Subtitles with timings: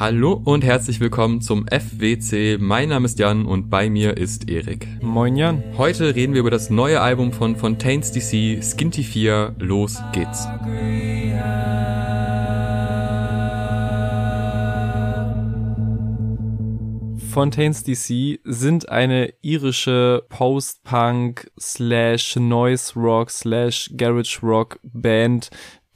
[0.00, 2.56] Hallo und herzlich willkommen zum FWC.
[2.58, 4.88] Mein Name ist Jan und bei mir ist Erik.
[5.02, 5.62] Moin Jan.
[5.76, 9.56] Heute reden wir über das neue Album von Fontaines DC, Skinty 4.
[9.58, 10.48] Los geht's.
[17.30, 25.50] Fontaines DC sind eine irische Post-Punk slash Noise Rock slash Garage Rock Band,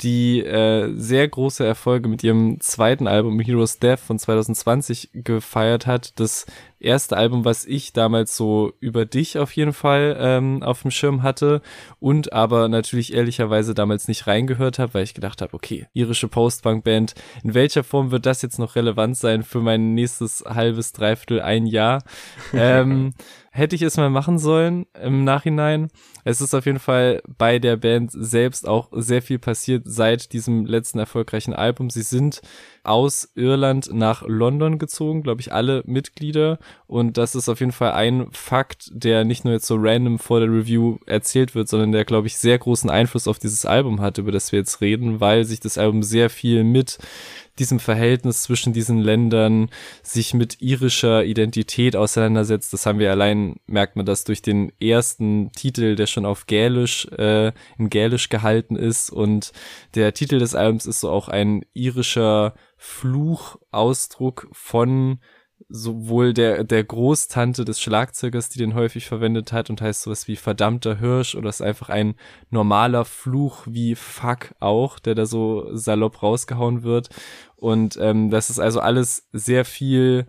[0.05, 6.21] die äh, sehr große Erfolge mit ihrem zweiten Album Heroes Death von 2020 gefeiert hat.
[6.21, 6.45] Das
[6.79, 11.23] erste Album, was ich damals so über dich auf jeden Fall ähm, auf dem Schirm
[11.23, 11.63] hatte
[11.99, 17.15] und aber natürlich ehrlicherweise damals nicht reingehört habe, weil ich gedacht habe, okay, irische Postpunk-Band,
[17.43, 21.67] in welcher Form wird das jetzt noch relevant sein für mein nächstes halbes, dreiviertel, ein
[21.67, 22.05] Jahr?
[22.53, 23.15] ähm,
[23.55, 25.89] hätte ich es mal machen sollen im Nachhinein.
[26.25, 30.67] Es ist auf jeden Fall bei der Band selbst auch sehr viel passiert seit diesem
[30.67, 31.89] letzten erfolgreichen Album.
[31.89, 32.43] Sie sind
[32.83, 36.59] aus Irland nach London gezogen, glaube ich, alle Mitglieder.
[36.89, 40.41] Und das ist auf jeden Fall ein Fakt, der nicht nur jetzt so random vor
[40.41, 44.19] der Review erzählt wird, sondern der, glaube ich, sehr großen Einfluss auf dieses Album hat,
[44.19, 46.99] über das wir jetzt reden, weil sich das Album sehr viel mit
[47.59, 49.71] diesem Verhältnis zwischen diesen Ländern
[50.03, 52.73] sich mit irischer Identität auseinandersetzt.
[52.73, 57.07] Das haben wir allein, merkt man das durch den ersten Titel, der schon auf Gälisch,
[57.17, 59.11] äh, in Gälisch gehalten ist.
[59.11, 59.53] Und
[59.95, 65.21] der Titel des Albums ist so auch ein irischer Fluchausdruck von
[65.69, 70.37] sowohl der, der Großtante des Schlagzeugers, die den häufig verwendet hat und heißt sowas wie
[70.37, 72.15] verdammter Hirsch oder ist einfach ein
[72.51, 77.09] normaler Fluch wie Fuck auch, der da so salopp rausgehauen wird.
[77.57, 80.27] Und ähm, das ist also alles sehr viel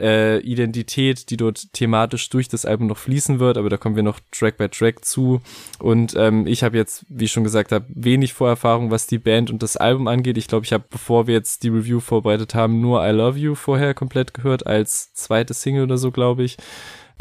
[0.00, 4.02] äh, Identität, die dort thematisch durch das Album noch fließen wird, aber da kommen wir
[4.02, 5.40] noch Track by Track zu.
[5.78, 9.50] Und ähm, ich habe jetzt, wie ich schon gesagt habe, wenig Vorerfahrung, was die Band
[9.50, 10.38] und das Album angeht.
[10.38, 13.54] Ich glaube, ich habe, bevor wir jetzt die Review vorbereitet haben, nur I Love You
[13.54, 16.56] vorher komplett gehört, als zweite Single oder so, glaube ich.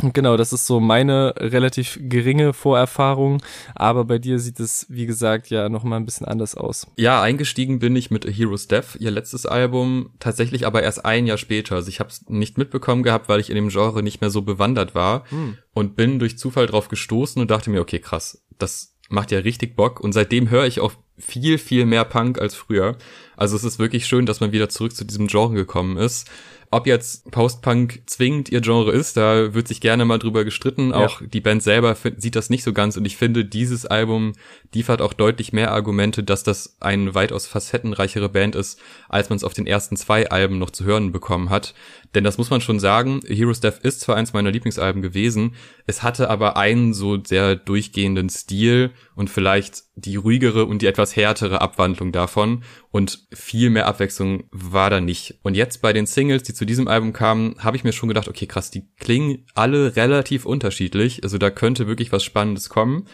[0.01, 3.42] Genau, das ist so meine relativ geringe Vorerfahrung,
[3.75, 6.87] aber bei dir sieht es, wie gesagt, ja noch mal ein bisschen anders aus.
[6.97, 11.25] Ja, eingestiegen bin ich mit A Hero's Death, ihr letztes Album, tatsächlich aber erst ein
[11.25, 11.75] Jahr später.
[11.75, 14.42] Also ich habe es nicht mitbekommen gehabt, weil ich in dem Genre nicht mehr so
[14.42, 15.58] bewandert war hm.
[15.73, 19.77] und bin durch Zufall drauf gestoßen und dachte mir, okay, krass, das macht ja richtig
[19.77, 22.97] Bock und seitdem höre ich auch viel, viel mehr Punk als früher.
[23.37, 26.30] Also es ist wirklich schön, dass man wieder zurück zu diesem Genre gekommen ist.
[26.75, 30.89] Ob jetzt Post-Punk zwingend ihr Genre ist, da wird sich gerne mal drüber gestritten.
[30.89, 30.97] Ja.
[30.97, 34.33] Auch die Band selber sieht das nicht so ganz und ich finde, dieses Album
[34.73, 38.77] liefert auch deutlich mehr Argumente, dass das eine weitaus facettenreichere Band ist,
[39.08, 41.75] als man es auf den ersten zwei Alben noch zu hören bekommen hat.
[42.14, 45.55] Denn das muss man schon sagen, Heroes Death ist zwar eins meiner Lieblingsalben gewesen,
[45.88, 51.15] es hatte aber einen so sehr durchgehenden Stil und vielleicht die ruhigere und die etwas
[51.15, 55.39] härtere Abwandlung davon und viel mehr Abwechslung war da nicht.
[55.44, 58.27] Und jetzt bei den Singles, die zu diesem Album kamen, habe ich mir schon gedacht,
[58.27, 63.08] okay, krass, die klingen alle relativ unterschiedlich, also da könnte wirklich was Spannendes kommen.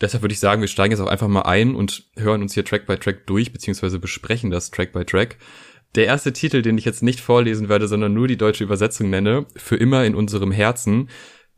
[0.00, 2.64] Deshalb würde ich sagen, wir steigen jetzt auch einfach mal ein und hören uns hier
[2.64, 5.38] Track by Track durch, beziehungsweise besprechen das Track by Track.
[5.96, 9.46] Der erste Titel, den ich jetzt nicht vorlesen werde, sondern nur die deutsche Übersetzung nenne,
[9.56, 11.08] für immer in unserem Herzen,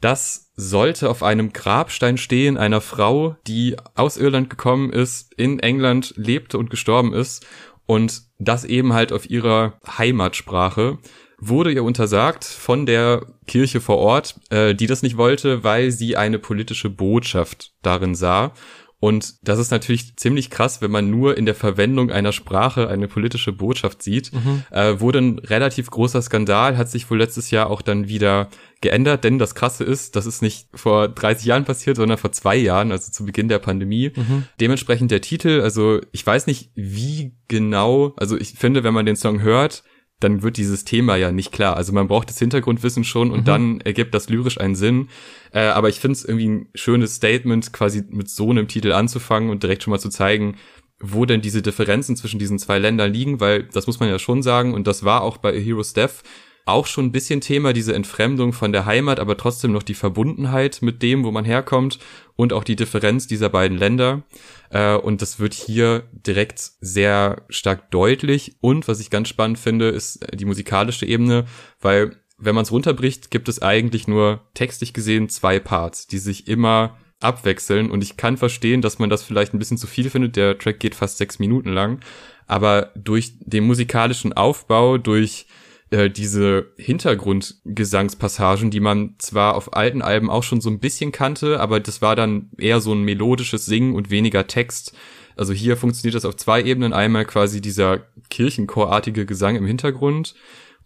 [0.01, 6.15] das sollte auf einem Grabstein stehen einer Frau, die aus Irland gekommen ist, in England
[6.17, 7.47] lebte und gestorben ist
[7.87, 10.99] und das eben halt auf ihrer Heimatsprache
[11.41, 16.17] wurde ihr untersagt von der Kirche vor Ort, äh, die das nicht wollte, weil sie
[16.17, 18.53] eine politische Botschaft darin sah.
[19.01, 23.07] Und das ist natürlich ziemlich krass, wenn man nur in der Verwendung einer Sprache eine
[23.07, 24.33] politische Botschaft sieht.
[24.33, 24.65] Mhm.
[24.71, 28.49] Äh, wurde ein relativ großer Skandal, hat sich wohl letztes Jahr auch dann wieder
[28.81, 32.57] geändert, denn das Krasse ist, das ist nicht vor 30 Jahren passiert, sondern vor zwei
[32.57, 34.13] Jahren, also zu Beginn der Pandemie.
[34.15, 34.45] Mhm.
[34.61, 39.17] Dementsprechend der Titel, also ich weiß nicht, wie genau, also ich finde, wenn man den
[39.17, 39.85] Song hört,
[40.21, 41.77] dann wird dieses Thema ja nicht klar.
[41.77, 43.45] Also man braucht das Hintergrundwissen schon und mhm.
[43.45, 45.09] dann ergibt das lyrisch einen Sinn.
[45.53, 49.51] Äh, aber ich finde es irgendwie ein schönes Statement, quasi mit so einem Titel anzufangen
[49.51, 50.57] und direkt schon mal zu zeigen,
[51.01, 54.43] wo denn diese Differenzen zwischen diesen zwei Ländern liegen, weil das muss man ja schon
[54.43, 56.23] sagen und das war auch bei A Hero's Death
[56.69, 60.81] auch schon ein bisschen Thema, diese Entfremdung von der Heimat, aber trotzdem noch die Verbundenheit
[60.83, 61.99] mit dem, wo man herkommt
[62.37, 64.23] und auch die Differenz dieser beiden Länder.
[64.71, 68.57] Äh, und das wird hier direkt sehr stark deutlich.
[68.61, 71.47] Und was ich ganz spannend finde, ist die musikalische Ebene,
[71.81, 76.47] weil wenn man es runterbricht, gibt es eigentlich nur textlich gesehen zwei Parts, die sich
[76.47, 77.91] immer abwechseln.
[77.91, 80.37] Und ich kann verstehen, dass man das vielleicht ein bisschen zu viel findet.
[80.37, 82.01] Der Track geht fast sechs Minuten lang.
[82.47, 85.47] Aber durch den musikalischen Aufbau, durch
[85.91, 91.61] äh, diese Hintergrundgesangspassagen, die man zwar auf alten Alben auch schon so ein bisschen kannte,
[91.61, 94.95] aber das war dann eher so ein melodisches Singen und weniger Text.
[95.37, 96.93] Also hier funktioniert das auf zwei Ebenen.
[96.93, 100.35] Einmal quasi dieser Kirchenchorartige Gesang im Hintergrund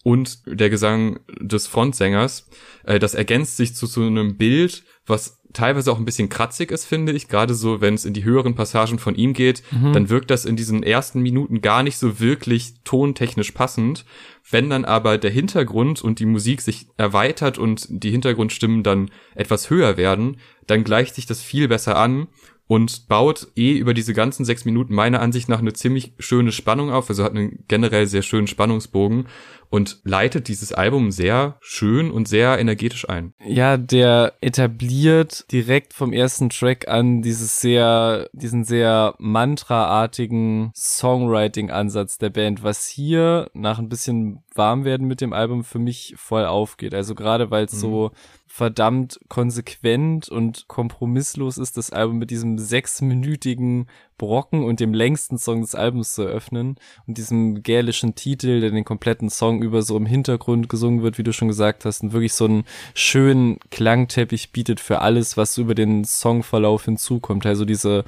[0.05, 2.49] und der Gesang des Frontsängers.
[2.85, 6.85] Äh, das ergänzt sich zu so einem Bild, was teilweise auch ein bisschen kratzig ist,
[6.85, 7.29] finde ich.
[7.29, 9.93] Gerade so, wenn es in die höheren Passagen von ihm geht, mhm.
[9.93, 14.05] dann wirkt das in diesen ersten Minuten gar nicht so wirklich tontechnisch passend.
[14.51, 19.71] Wenn dann aber der Hintergrund und die Musik sich erweitert und die Hintergrundstimmen dann etwas
[19.71, 22.29] höher werden, dann gleicht sich das viel besser an
[22.67, 26.91] und baut eh über diese ganzen sechs Minuten meiner Ansicht nach eine ziemlich schöne Spannung
[26.91, 27.09] auf.
[27.09, 29.27] Also hat einen generell sehr schönen Spannungsbogen
[29.73, 33.33] und leitet dieses Album sehr schön und sehr energetisch ein.
[33.43, 42.29] Ja, der etabliert direkt vom ersten Track an dieses sehr, diesen sehr mantraartigen Songwriting-Ansatz der
[42.29, 46.95] Band, was hier nach ein bisschen warm werden mit dem Album für mich voll aufgeht.
[46.95, 47.79] Also gerade weil es mhm.
[47.79, 48.11] so
[48.55, 53.87] verdammt konsequent und kompromisslos ist, das Album mit diesem sechsminütigen
[54.19, 56.77] Brocken und dem längsten Song des Albums zu eröffnen
[57.07, 61.23] und diesem gälischen Titel, der den kompletten Song über so im Hintergrund gesungen wird, wie
[61.23, 65.75] du schon gesagt hast, und wirklich so einen schönen Klangteppich bietet für alles, was über
[65.75, 67.47] den Songverlauf hinzukommt.
[67.47, 68.05] Also diese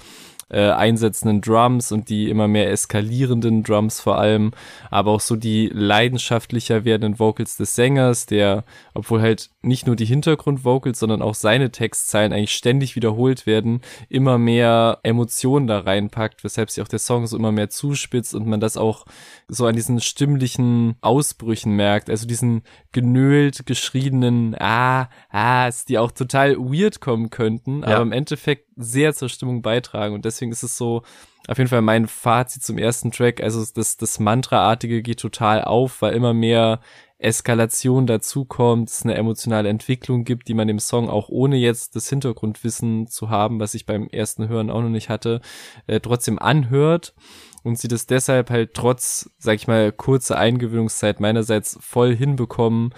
[0.51, 4.53] äh, einsetzenden Drums und die immer mehr eskalierenden Drums vor allem,
[4.91, 10.05] aber auch so die leidenschaftlicher werdenden Vocals des Sängers, der, obwohl halt nicht nur die
[10.05, 16.71] Hintergrundvocals, sondern auch seine Textzeilen eigentlich ständig wiederholt werden, immer mehr Emotionen da reinpackt, weshalb
[16.71, 19.07] sich auch der Song so immer mehr zuspitzt und man das auch
[19.49, 22.63] so an diesen stimmlichen Ausbrüchen merkt, also diesen
[22.93, 27.89] genölt geschriebenen Ah, ah, die auch total weird kommen könnten, ja.
[27.89, 31.03] aber im Endeffekt sehr zur Stimmung beitragen und deswegen ist es so
[31.47, 36.01] auf jeden Fall mein Fazit zum ersten Track, also das, das Mantra-artige geht total auf,
[36.01, 36.81] weil immer mehr
[37.19, 42.09] Eskalation dazukommt, es eine emotionale Entwicklung gibt, die man dem Song auch ohne jetzt das
[42.09, 45.41] Hintergrundwissen zu haben, was ich beim ersten Hören auch noch nicht hatte,
[45.87, 47.15] äh, trotzdem anhört
[47.63, 52.93] und sie das deshalb halt trotz, sag ich mal, kurzer Eingewöhnungszeit meinerseits voll hinbekommen,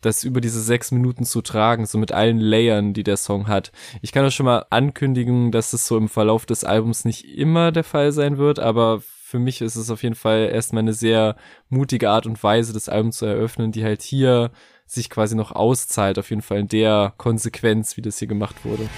[0.00, 3.72] das über diese sechs Minuten zu tragen, so mit allen Layern, die der Song hat.
[4.02, 7.72] Ich kann auch schon mal ankündigen, dass es so im Verlauf des Albums nicht immer
[7.72, 11.34] der Fall sein wird, aber für mich ist es auf jeden Fall erstmal eine sehr
[11.68, 14.52] mutige Art und Weise, das Album zu eröffnen, die halt hier
[14.86, 18.88] sich quasi noch auszahlt, auf jeden Fall in der Konsequenz, wie das hier gemacht wurde.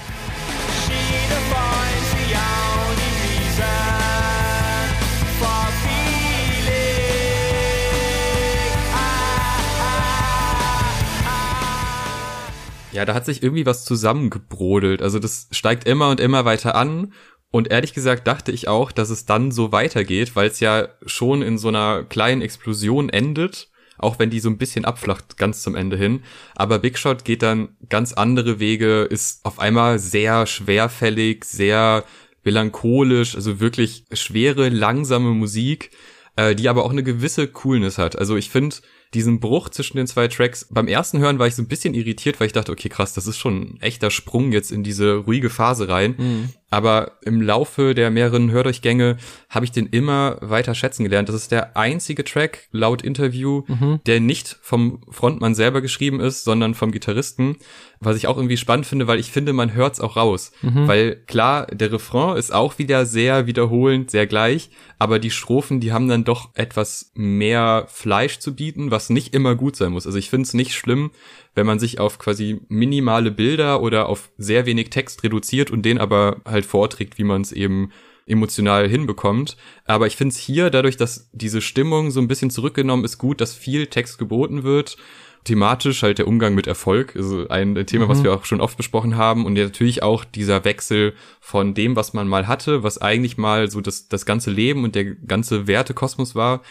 [12.93, 15.03] Ja, da hat sich irgendwie was zusammengebrodelt.
[15.03, 17.13] Also das steigt immer und immer weiter an
[17.51, 21.43] und ehrlich gesagt dachte ich auch, dass es dann so weitergeht, weil es ja schon
[21.43, 25.75] in so einer kleinen Explosion endet, auch wenn die so ein bisschen abflacht ganz zum
[25.75, 26.23] Ende hin.
[26.55, 32.05] Aber Big Shot geht dann ganz andere Wege, ist auf einmal sehr schwerfällig, sehr
[32.45, 35.91] melancholisch, also wirklich schwere, langsame Musik,
[36.37, 38.17] äh, die aber auch eine gewisse Coolness hat.
[38.17, 38.77] Also ich finde,
[39.15, 40.67] diesen Bruch zwischen den zwei Tracks.
[40.71, 43.27] Beim ersten Hören war ich so ein bisschen irritiert, weil ich dachte, okay, krass, das
[43.27, 46.15] ist schon ein echter Sprung jetzt in diese ruhige Phase rein.
[46.19, 46.49] Mhm.
[46.71, 49.17] Aber im Laufe der mehreren Hördurchgänge
[49.49, 51.29] habe ich den immer weiter schätzen gelernt.
[51.29, 54.01] Das ist der einzige Track laut Interview, mhm.
[54.07, 57.57] der nicht vom Frontmann selber geschrieben ist, sondern vom Gitarristen.
[58.01, 60.53] Was ich auch irgendwie spannend finde, weil ich finde, man hört's auch raus.
[60.61, 60.87] Mhm.
[60.87, 65.93] Weil klar, der Refrain ist auch wieder sehr wiederholend, sehr gleich, aber die Strophen, die
[65.93, 70.07] haben dann doch etwas mehr Fleisch zu bieten, was nicht immer gut sein muss.
[70.07, 71.11] Also ich finde es nicht schlimm,
[71.59, 75.99] wenn man sich auf quasi minimale Bilder oder auf sehr wenig Text reduziert und den
[75.99, 77.91] aber halt vorträgt, wie man es eben
[78.27, 79.57] emotional hinbekommt.
[79.85, 83.41] Aber ich finde es hier, dadurch, dass diese Stimmung so ein bisschen zurückgenommen ist, gut,
[83.41, 84.99] dass viel Text geboten wird.
[85.43, 88.09] Thematisch halt der Umgang mit Erfolg, also ein Thema, mhm.
[88.11, 89.47] was wir auch schon oft besprochen haben.
[89.47, 93.81] Und natürlich auch dieser Wechsel von dem, was man mal hatte, was eigentlich mal so
[93.81, 96.63] das, das ganze Leben und der ganze Wertekosmos war,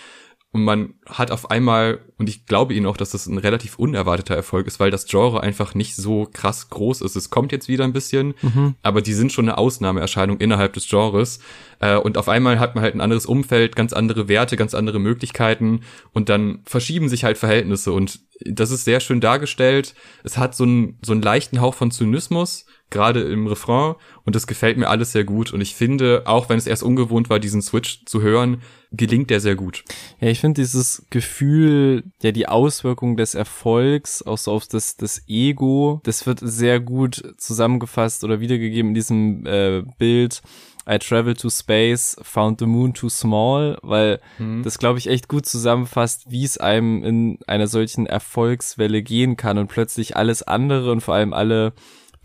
[0.58, 4.36] und man hat auf einmal, und ich glaube ihnen auch, dass das ein relativ unerwarteter
[4.36, 7.16] Erfolg ist, weil das Genre einfach nicht so krass groß ist.
[7.16, 8.74] Es kommt jetzt wieder ein bisschen, mhm.
[8.82, 11.40] aber die sind schon eine Ausnahmeerscheinung innerhalb des Genres.
[11.80, 15.00] Äh, und auf einmal hat man halt ein anderes Umfeld, ganz andere Werte, ganz andere
[15.00, 19.94] Möglichkeiten und dann verschieben sich halt Verhältnisse und das ist sehr schön dargestellt.
[20.24, 24.48] Es hat so einen, so einen leichten Hauch von Zynismus, gerade im Refrain und das
[24.48, 27.62] gefällt mir alles sehr gut und ich finde, auch wenn es erst ungewohnt war, diesen
[27.62, 29.84] Switch zu hören, gelingt der sehr gut.
[30.20, 35.24] Ja, ich finde dieses Gefühl, ja, die Auswirkung des Erfolgs, auch so auf das, das
[35.28, 40.42] Ego, das wird sehr gut zusammengefasst oder wiedergegeben in diesem äh, Bild.
[40.90, 44.64] I travel to space, found the moon too small, weil hm.
[44.64, 49.58] das, glaube ich, echt gut zusammenfasst, wie es einem in einer solchen Erfolgswelle gehen kann
[49.58, 51.74] und plötzlich alles andere und vor allem alle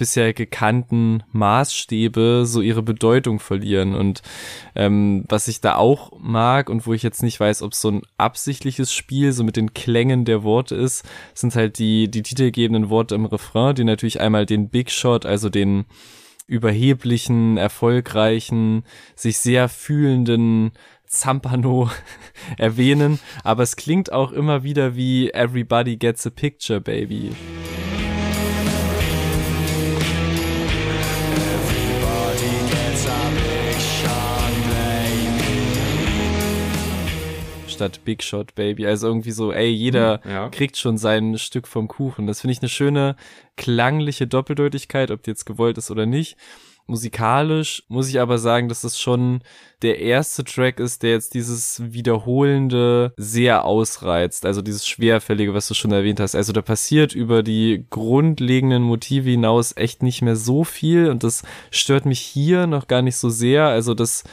[0.02, 3.94] bisher gekannten Maßstäbe so ihre Bedeutung verlieren.
[3.94, 4.21] Und
[4.75, 7.88] ähm, was ich da auch mag und wo ich jetzt nicht weiß, ob es so
[7.88, 11.04] ein absichtliches Spiel so mit den Klängen der Worte ist,
[11.35, 15.50] sind halt die, die titelgebenden Worte im Refrain, die natürlich einmal den Big Shot, also
[15.50, 15.85] den
[16.49, 18.82] überheblichen, erfolgreichen,
[19.14, 20.73] sich sehr fühlenden
[21.06, 21.90] Zampano
[22.59, 27.30] erwähnen, aber es klingt auch immer wieder wie Everybody Gets a Picture, Baby.
[37.82, 38.86] Statt Big Shot Baby.
[38.86, 40.48] Also irgendwie so, ey, jeder hm, ja.
[40.50, 42.26] kriegt schon sein Stück vom Kuchen.
[42.26, 43.16] Das finde ich eine schöne
[43.56, 46.36] klangliche Doppeldeutigkeit, ob die jetzt gewollt ist oder nicht.
[46.86, 49.42] Musikalisch muss ich aber sagen, dass das schon
[49.82, 54.44] der erste Track ist, der jetzt dieses Wiederholende sehr ausreizt.
[54.44, 56.34] Also dieses Schwerfällige, was du schon erwähnt hast.
[56.34, 61.42] Also da passiert über die grundlegenden Motive hinaus echt nicht mehr so viel und das
[61.70, 63.66] stört mich hier noch gar nicht so sehr.
[63.66, 64.24] Also das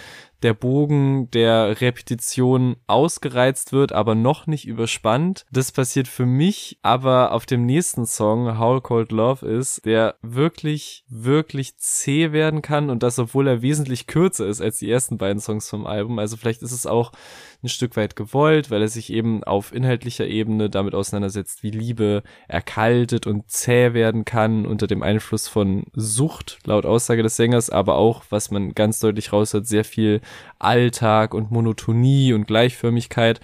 [0.43, 5.45] der Bogen der Repetition ausgereizt wird, aber noch nicht überspannt.
[5.51, 11.03] Das passiert für mich aber auf dem nächsten Song, How Cold Love ist, der wirklich,
[11.07, 15.41] wirklich zäh werden kann und das, obwohl er wesentlich kürzer ist als die ersten beiden
[15.41, 16.19] Songs vom Album.
[16.19, 17.11] Also vielleicht ist es auch
[17.61, 22.23] ein Stück weit gewollt, weil er sich eben auf inhaltlicher Ebene damit auseinandersetzt, wie Liebe
[22.47, 27.95] erkaltet und zäh werden kann unter dem Einfluss von Sucht, laut Aussage des Sängers, aber
[27.95, 30.21] auch, was man ganz deutlich raushört, sehr viel
[30.57, 33.41] Alltag und Monotonie und Gleichförmigkeit.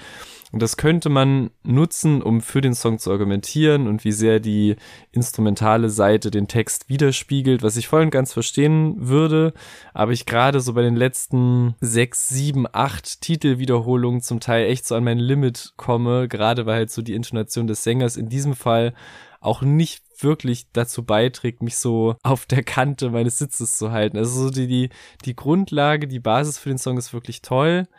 [0.56, 4.78] Und das könnte man nutzen, um für den Song zu argumentieren und wie sehr die
[5.12, 9.52] instrumentale Seite den Text widerspiegelt, was ich voll und ganz verstehen würde.
[9.94, 14.96] Aber ich gerade so bei den letzten sechs, sieben, acht Titelwiederholungen zum Teil echt so
[14.96, 18.94] an mein Limit komme, gerade weil halt so die Intonation des Sängers in diesem Fall
[19.42, 24.18] auch nicht wirklich dazu beiträgt, mich so auf der Kante meines Sitzes zu halten.
[24.18, 24.90] Also so die, die,
[25.26, 27.90] die Grundlage, die Basis für den Song ist wirklich toll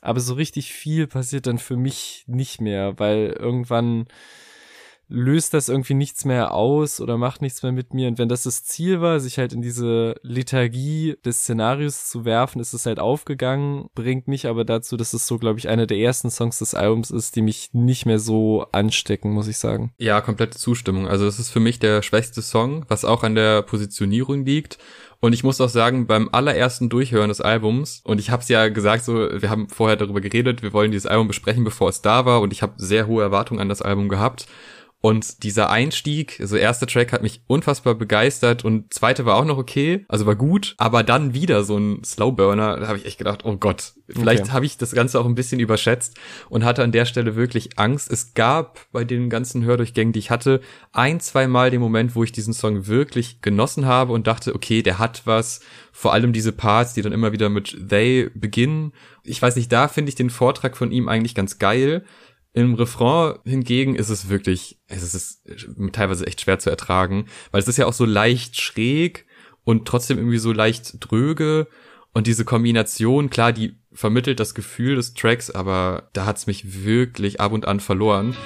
[0.00, 4.06] aber so richtig viel passiert dann für mich nicht mehr, weil irgendwann
[5.10, 8.08] löst das irgendwie nichts mehr aus oder macht nichts mehr mit mir.
[8.08, 12.60] Und wenn das das Ziel war, sich halt in diese Lethargie des Szenarios zu werfen,
[12.60, 15.98] ist es halt aufgegangen, bringt mich aber dazu, dass es so, glaube ich, einer der
[15.98, 19.92] ersten Songs des Albums ist, die mich nicht mehr so anstecken, muss ich sagen.
[19.98, 21.08] Ja, komplette Zustimmung.
[21.08, 24.78] Also es ist für mich der schwächste Song, was auch an der Positionierung liegt.
[25.20, 28.68] Und ich muss auch sagen, beim allerersten Durchhören des Albums, und ich habe es ja
[28.68, 32.24] gesagt, so, wir haben vorher darüber geredet, wir wollen dieses Album besprechen, bevor es da
[32.24, 34.46] war, und ich habe sehr hohe Erwartungen an das Album gehabt.
[35.02, 39.56] Und dieser Einstieg, also erster Track hat mich unfassbar begeistert und zweite war auch noch
[39.56, 43.46] okay, also war gut, aber dann wieder so ein Slowburner, da habe ich echt gedacht,
[43.46, 44.52] oh Gott, vielleicht okay.
[44.52, 46.18] habe ich das Ganze auch ein bisschen überschätzt
[46.50, 48.12] und hatte an der Stelle wirklich Angst.
[48.12, 50.60] Es gab bei den ganzen Hördurchgängen, die ich hatte,
[50.92, 54.82] ein, zwei Mal den Moment, wo ich diesen Song wirklich genossen habe und dachte, okay,
[54.82, 55.60] der hat was,
[55.92, 58.92] vor allem diese Parts, die dann immer wieder mit they beginnen.
[59.24, 62.04] Ich weiß nicht, da finde ich den Vortrag von ihm eigentlich ganz geil
[62.52, 65.46] im Refrain hingegen ist es wirklich, es ist
[65.92, 69.26] teilweise echt schwer zu ertragen, weil es ist ja auch so leicht schräg
[69.62, 71.68] und trotzdem irgendwie so leicht dröge.
[72.12, 77.40] Und diese Kombination, klar, die vermittelt das Gefühl des Tracks, aber da hat's mich wirklich
[77.40, 78.36] ab und an verloren.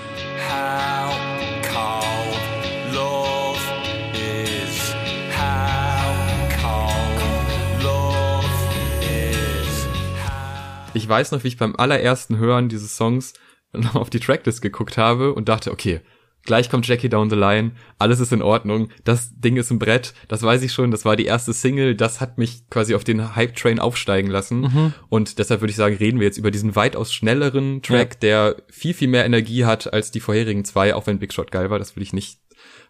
[10.96, 13.32] Ich weiß noch, wie ich beim allerersten Hören dieses Songs
[13.74, 16.00] noch auf die Tracklist geguckt habe und dachte, okay,
[16.44, 20.14] gleich kommt Jackie down the line, alles ist in Ordnung, das Ding ist ein Brett,
[20.28, 23.34] das weiß ich schon, das war die erste Single, das hat mich quasi auf den
[23.34, 24.94] Hype-Train aufsteigen lassen mhm.
[25.08, 28.18] und deshalb würde ich sagen, reden wir jetzt über diesen weitaus schnelleren Track, ja.
[28.20, 31.70] der viel, viel mehr Energie hat als die vorherigen zwei, auch wenn Big Shot geil
[31.70, 32.40] war, das will ich nicht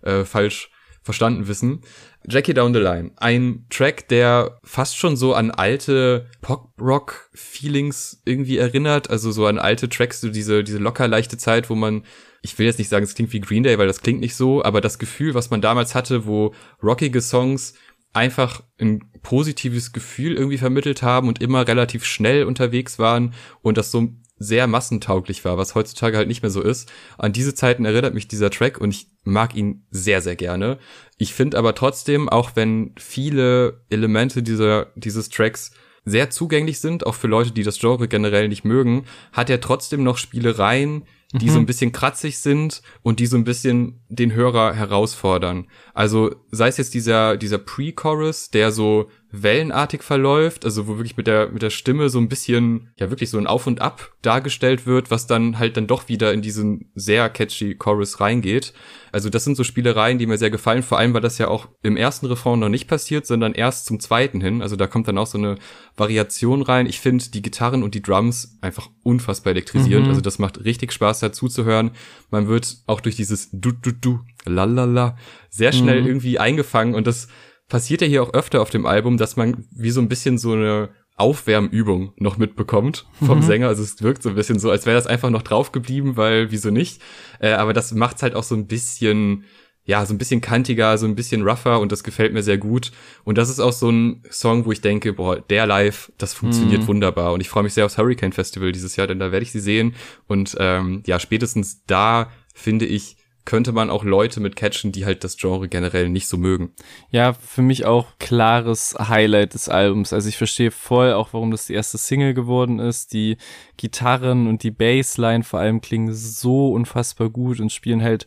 [0.03, 0.71] äh, falsch
[1.05, 1.83] verstanden wissen.
[2.27, 3.13] Jackie Down the Line.
[3.17, 9.11] Ein Track, der fast schon so an alte Pop-Rock-Feelings irgendwie erinnert.
[9.11, 12.05] Also so an alte Tracks, so diese, diese locker leichte Zeit, wo man,
[12.41, 14.65] ich will jetzt nicht sagen, es klingt wie Green Day, weil das klingt nicht so,
[14.65, 17.75] aber das Gefühl, was man damals hatte, wo rockige Songs
[18.15, 23.91] einfach ein positives Gefühl irgendwie vermittelt haben und immer relativ schnell unterwegs waren und das
[23.91, 24.09] so
[24.45, 26.93] sehr massentauglich war, was heutzutage halt nicht mehr so ist.
[27.19, 30.79] An diese Zeiten erinnert mich dieser Track und ich mag ihn sehr, sehr gerne.
[31.19, 35.73] Ich finde aber trotzdem, auch wenn viele Elemente dieser, dieses Tracks
[36.05, 40.03] sehr zugänglich sind, auch für Leute, die das Genre generell nicht mögen, hat er trotzdem
[40.03, 41.51] noch Spielereien, die mhm.
[41.51, 45.67] so ein bisschen kratzig sind und die so ein bisschen den Hörer herausfordern.
[45.95, 49.09] Also sei es jetzt dieser, dieser Pre-Chorus, der so
[49.43, 53.31] wellenartig verläuft, also wo wirklich mit der, mit der Stimme so ein bisschen, ja wirklich
[53.31, 56.91] so ein Auf und Ab dargestellt wird, was dann halt dann doch wieder in diesen
[56.95, 58.73] sehr catchy Chorus reingeht.
[59.13, 61.69] Also das sind so Spielereien, die mir sehr gefallen, vor allem, weil das ja auch
[61.83, 64.63] im ersten Refrain noch nicht passiert, sondern erst zum zweiten hin.
[64.63, 65.57] Also da kommt dann auch so eine
[65.97, 66.87] Variation rein.
[66.87, 70.07] Ich finde die Gitarren und die Drums einfach unfassbar elektrisierend.
[70.07, 70.11] Mhm.
[70.11, 71.93] Also das macht richtig Spaß dazu zu hören.
[72.31, 75.17] Man wird auch durch dieses du du du lalala
[75.49, 76.09] sehr schnell mhm.
[76.09, 77.29] irgendwie eingefangen und das
[77.69, 80.53] passiert ja hier auch öfter auf dem Album, dass man wie so ein bisschen so
[80.53, 83.43] eine Aufwärmübung noch mitbekommt vom mhm.
[83.43, 83.69] Sänger.
[83.69, 86.51] Also es wirkt so ein bisschen so, als wäre das einfach noch drauf geblieben, weil
[86.51, 87.01] wieso nicht?
[87.39, 89.45] Äh, aber das macht's halt auch so ein bisschen,
[89.85, 92.91] ja, so ein bisschen kantiger, so ein bisschen rougher und das gefällt mir sehr gut.
[93.23, 96.83] Und das ist auch so ein Song, wo ich denke, boah, der live, das funktioniert
[96.83, 96.89] mhm.
[96.89, 97.33] wunderbar.
[97.33, 99.61] Und ich freue mich sehr aufs Hurricane Festival dieses Jahr, denn da werde ich sie
[99.61, 99.95] sehen.
[100.27, 105.23] Und ähm, ja, spätestens da finde ich, könnte man auch Leute mit catchen, die halt
[105.23, 106.73] das Genre generell nicht so mögen.
[107.11, 110.13] Ja, für mich auch klares Highlight des Albums.
[110.13, 113.13] Also ich verstehe voll auch, warum das die erste Single geworden ist.
[113.13, 113.37] Die
[113.77, 118.27] Gitarren und die Bassline vor allem klingen so unfassbar gut und spielen halt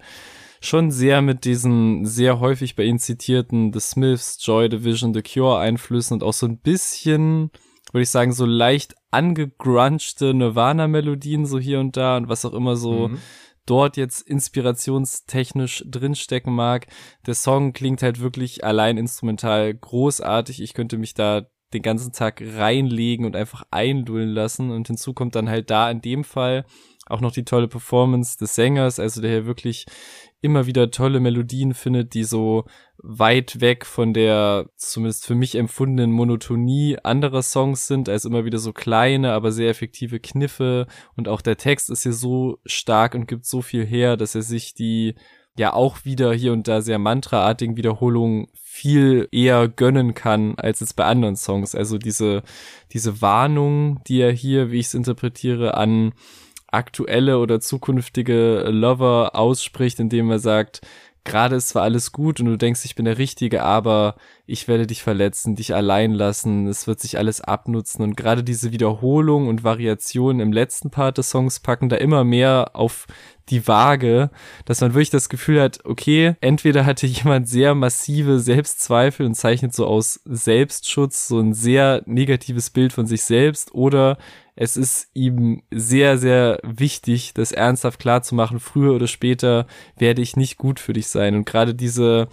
[0.60, 5.60] schon sehr mit diesen sehr häufig bei ihnen zitierten The Smiths, Joy Division, The Cure
[5.60, 7.52] Einflüssen und auch so ein bisschen,
[7.92, 12.76] würde ich sagen, so leicht angegrunchte Nirvana-Melodien so hier und da und was auch immer
[12.76, 13.18] so mhm
[13.68, 16.88] dort jetzt inspirationstechnisch drinstecken mag.
[17.26, 20.62] Der Song klingt halt wirklich allein instrumental großartig.
[20.62, 24.72] Ich könnte mich da den ganzen Tag reinlegen und einfach eindullen lassen.
[24.72, 26.66] Und hinzu kommt dann halt da in dem Fall
[27.10, 29.86] auch noch die tolle Performance des Sängers, also der hier wirklich
[30.42, 32.66] immer wieder tolle Melodien findet, die so
[32.98, 38.60] weit weg von der zumindest für mich empfundenen Monotonie anderer Songs sind, als immer wieder
[38.60, 43.28] so kleine, aber sehr effektive Kniffe und auch der Text ist hier so stark und
[43.28, 45.16] gibt so viel her, dass er sich die
[45.58, 50.96] ja auch wieder hier und da sehr mantraartigen Wiederholungen viel eher gönnen kann als jetzt
[50.96, 51.74] bei anderen Songs.
[51.74, 52.44] Also diese,
[52.94, 56.14] diese Warnung, die er hier, wie ich es interpretiere, an
[56.68, 60.82] aktuelle oder zukünftige Lover ausspricht, indem er sagt,
[61.28, 64.88] gerade ist zwar alles gut und du denkst, ich bin der Richtige, aber ich werde
[64.88, 68.02] dich verletzen, dich allein lassen, es wird sich alles abnutzen.
[68.02, 72.72] Und gerade diese Wiederholung und Variation im letzten Part des Songs packen da immer mehr
[72.74, 73.08] auf
[73.50, 74.30] die Waage,
[74.66, 79.74] dass man wirklich das Gefühl hat, okay, entweder hatte jemand sehr massive Selbstzweifel und zeichnet
[79.74, 84.18] so aus Selbstschutz so ein sehr negatives Bild von sich selbst oder
[84.60, 89.68] es ist ihm sehr, sehr wichtig, das ernsthaft klar zu machen, früher oder später
[89.98, 91.36] werde ich nicht gut für dich sein.
[91.36, 92.28] Und gerade diese,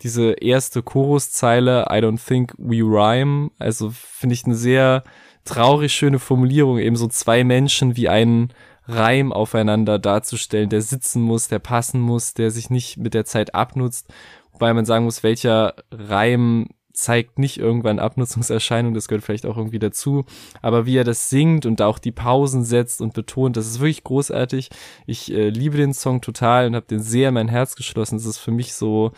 [0.00, 5.02] diese erste Choruszeile, I don't think we rhyme, also finde ich eine sehr
[5.44, 8.54] traurig schöne Formulierung, eben so zwei Menschen wie einen
[8.86, 13.52] Reim aufeinander darzustellen, der sitzen muss, der passen muss, der sich nicht mit der Zeit
[13.56, 14.12] abnutzt,
[14.52, 19.78] wobei man sagen muss, welcher Reim zeigt nicht irgendwann Abnutzungserscheinungen, das gehört vielleicht auch irgendwie
[19.78, 20.24] dazu,
[20.62, 24.04] aber wie er das singt und auch die Pausen setzt und betont, das ist wirklich
[24.04, 24.70] großartig.
[25.06, 28.16] Ich äh, liebe den Song total und habe den sehr in mein Herz geschlossen.
[28.16, 29.12] Das ist für mich so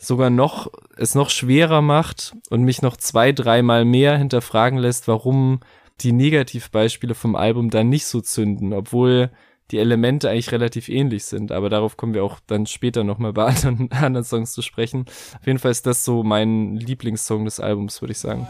[0.00, 5.60] sogar noch es noch schwerer macht und mich noch zwei, dreimal mehr hinterfragen lässt, warum
[6.00, 9.30] die Negativbeispiele vom Album dann nicht so zünden, obwohl
[9.70, 13.44] die Elemente eigentlich relativ ähnlich sind, aber darauf kommen wir auch dann später nochmal bei
[13.64, 15.04] anderen, anderen Songs zu sprechen.
[15.40, 18.46] Auf jeden Fall ist das so mein Lieblingssong des Albums, würde ich sagen.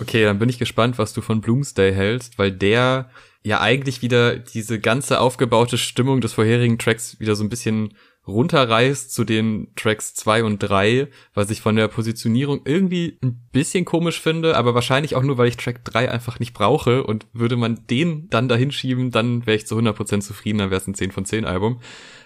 [0.00, 3.10] Okay, dann bin ich gespannt, was du von Bloomsday hältst, weil der
[3.42, 7.94] ja eigentlich wieder diese ganze aufgebaute Stimmung des vorherigen Tracks wieder so ein bisschen
[8.28, 13.84] runterreißt zu den Tracks zwei und drei, was ich von der Positionierung irgendwie ein bisschen
[13.84, 17.56] komisch finde, aber wahrscheinlich auch nur, weil ich Track drei einfach nicht brauche und würde
[17.56, 20.94] man den dann dahin schieben, dann wäre ich zu 100% zufrieden, dann wäre es ein
[20.94, 21.80] 10 von 10 Album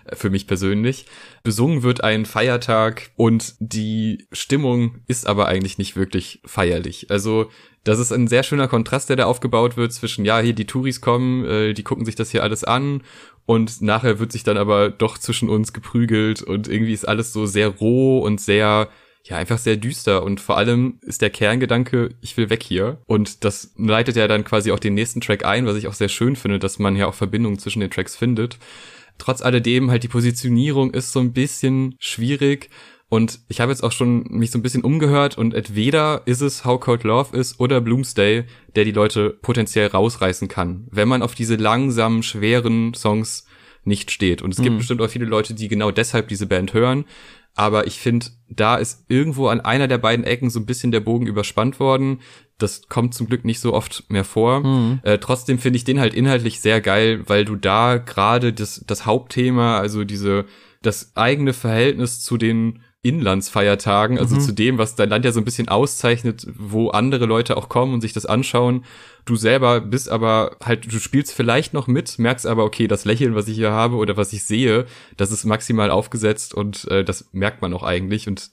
[0.04, 1.06] äh, für mich persönlich.
[1.44, 7.10] Besungen wird ein Feiertag und die Stimmung ist aber eigentlich nicht wirklich feierlich.
[7.10, 7.48] Also
[7.84, 11.00] das ist ein sehr schöner Kontrast, der da aufgebaut wird zwischen, ja, hier die Touris
[11.00, 13.02] kommen, äh, die gucken sich das hier alles an
[13.46, 17.46] und nachher wird sich dann aber doch zwischen uns geprügelt und irgendwie ist alles so
[17.46, 18.88] sehr roh und sehr
[19.24, 22.98] ja, einfach sehr düster und vor allem ist der Kerngedanke, ich will weg hier.
[23.06, 26.08] Und das leitet ja dann quasi auch den nächsten Track ein, was ich auch sehr
[26.08, 28.58] schön finde, dass man ja auch Verbindungen zwischen den Tracks findet.
[29.18, 32.70] Trotz alledem halt die Positionierung ist so ein bisschen schwierig
[33.12, 36.64] und ich habe jetzt auch schon mich so ein bisschen umgehört und entweder ist es
[36.64, 38.44] How Cold Love ist oder Bloomsday,
[38.74, 40.88] der die Leute potenziell rausreißen kann.
[40.90, 43.44] Wenn man auf diese langsamen, schweren Songs
[43.84, 44.40] nicht steht.
[44.40, 44.78] Und es gibt mhm.
[44.78, 47.04] bestimmt auch viele Leute, die genau deshalb diese Band hören.
[47.54, 51.00] Aber ich finde, da ist irgendwo an einer der beiden Ecken so ein bisschen der
[51.00, 52.20] Bogen überspannt worden.
[52.56, 54.60] Das kommt zum Glück nicht so oft mehr vor.
[54.60, 55.00] Mhm.
[55.02, 59.04] Äh, trotzdem finde ich den halt inhaltlich sehr geil, weil du da gerade das, das
[59.04, 60.46] Hauptthema, also diese,
[60.80, 64.40] das eigene Verhältnis zu den Inlandsfeiertagen, also mhm.
[64.40, 67.94] zu dem, was dein Land ja so ein bisschen auszeichnet, wo andere Leute auch kommen
[67.94, 68.84] und sich das anschauen.
[69.24, 73.34] Du selber bist aber halt, du spielst vielleicht noch mit, merkst aber, okay, das Lächeln,
[73.34, 77.28] was ich hier habe oder was ich sehe, das ist maximal aufgesetzt und äh, das
[77.32, 78.26] merkt man auch eigentlich.
[78.26, 78.50] Und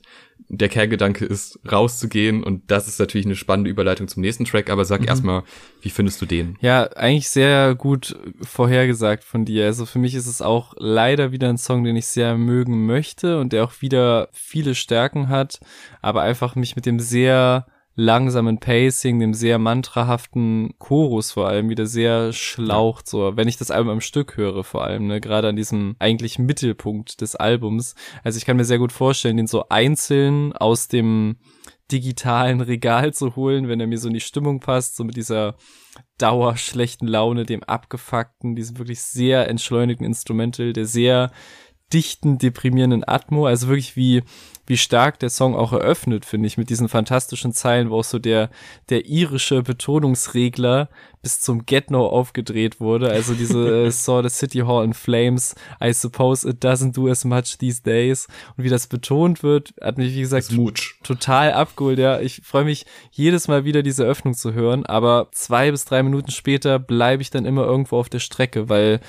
[0.47, 4.85] der Kerngedanke ist, rauszugehen und das ist natürlich eine spannende Überleitung zum nächsten Track, aber
[4.85, 5.07] sag mhm.
[5.07, 5.43] erstmal,
[5.81, 6.57] wie findest du den?
[6.61, 9.65] Ja, eigentlich sehr gut vorhergesagt von dir.
[9.65, 13.39] Also für mich ist es auch leider wieder ein Song, den ich sehr mögen möchte
[13.39, 15.59] und der auch wieder viele Stärken hat,
[16.01, 17.65] aber einfach mich mit dem sehr
[17.99, 23.71] langsamen Pacing, dem sehr mantrahaften Chorus vor allem wieder sehr schlaucht, so, wenn ich das
[23.71, 27.95] Album am Stück höre vor allem, ne, gerade an diesem eigentlich Mittelpunkt des Albums.
[28.23, 31.37] Also ich kann mir sehr gut vorstellen, den so einzeln aus dem
[31.91, 35.55] digitalen Regal zu holen, wenn er mir so in die Stimmung passt, so mit dieser
[36.17, 41.31] dauerschlechten Laune, dem abgefuckten, diesem wirklich sehr entschleunigten Instrumental, der sehr
[41.91, 44.23] dichten, deprimierenden Atmo, also wirklich wie
[44.69, 48.19] wie stark der Song auch eröffnet, finde ich, mit diesen fantastischen Zeilen, wo auch so
[48.19, 48.51] der,
[48.89, 50.89] der irische Betonungsregler
[51.23, 53.09] bis zum Get No aufgedreht wurde.
[53.09, 57.25] Also diese äh, Saw the City Hall in Flames, I suppose it doesn't do as
[57.25, 58.27] much these days.
[58.55, 60.53] Und wie das betont wird, hat mich, wie gesagt,
[61.03, 61.97] total abgeholt.
[61.97, 66.03] Ja, ich freue mich jedes Mal wieder diese Öffnung zu hören, aber zwei bis drei
[66.03, 68.99] Minuten später bleibe ich dann immer irgendwo auf der Strecke, weil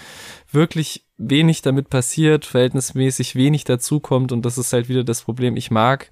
[0.51, 5.57] wirklich wenig damit passiert, verhältnismäßig wenig dazukommt und das ist halt wieder das Problem.
[5.57, 6.11] Ich mag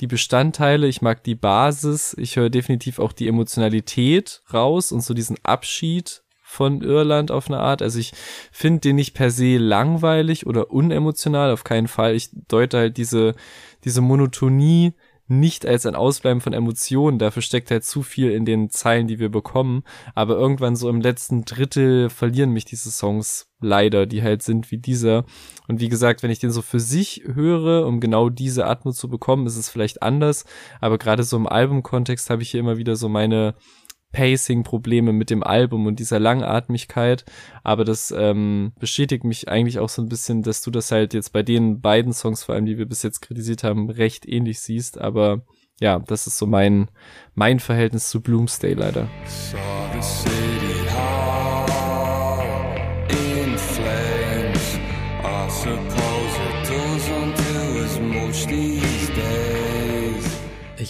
[0.00, 5.14] die Bestandteile, ich mag die Basis, ich höre definitiv auch die Emotionalität raus und so
[5.14, 7.80] diesen Abschied von Irland auf eine Art.
[7.80, 8.12] Also ich
[8.52, 12.14] finde den nicht per se langweilig oder unemotional, auf keinen Fall.
[12.14, 13.34] Ich deute halt diese,
[13.84, 14.92] diese Monotonie
[15.30, 17.18] nicht als ein Ausbleiben von Emotionen.
[17.18, 19.84] Dafür steckt halt zu viel in den Zeilen, die wir bekommen.
[20.14, 24.78] Aber irgendwann so im letzten Drittel verlieren mich diese Songs leider, die halt sind wie
[24.78, 25.24] dieser.
[25.68, 29.08] Und wie gesagt, wenn ich den so für sich höre, um genau diese Atmung zu
[29.08, 30.44] bekommen, ist es vielleicht anders.
[30.80, 33.54] Aber gerade so im Albumkontext habe ich hier immer wieder so meine
[34.12, 37.24] Pacing-Probleme mit dem Album und dieser Langatmigkeit.
[37.62, 41.32] Aber das ähm, bestätigt mich eigentlich auch so ein bisschen, dass du das halt jetzt
[41.32, 44.98] bei den beiden Songs, vor allem die wir bis jetzt kritisiert haben, recht ähnlich siehst.
[44.98, 45.42] Aber
[45.80, 46.90] ja, das ist so mein,
[47.34, 49.08] mein Verhältnis zu Bloomsday leider.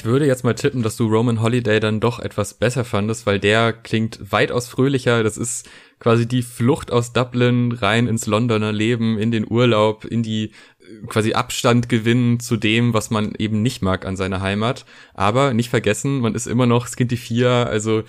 [0.01, 3.39] Ich würde jetzt mal tippen, dass du Roman Holiday dann doch etwas besser fandest, weil
[3.39, 5.23] der klingt weitaus fröhlicher.
[5.23, 10.23] Das ist quasi die Flucht aus Dublin rein ins Londoner Leben, in den Urlaub, in
[10.23, 14.87] die äh, quasi Abstand gewinnen zu dem, was man eben nicht mag an seiner Heimat.
[15.13, 18.03] Aber nicht vergessen, man ist immer noch Skinty 4, also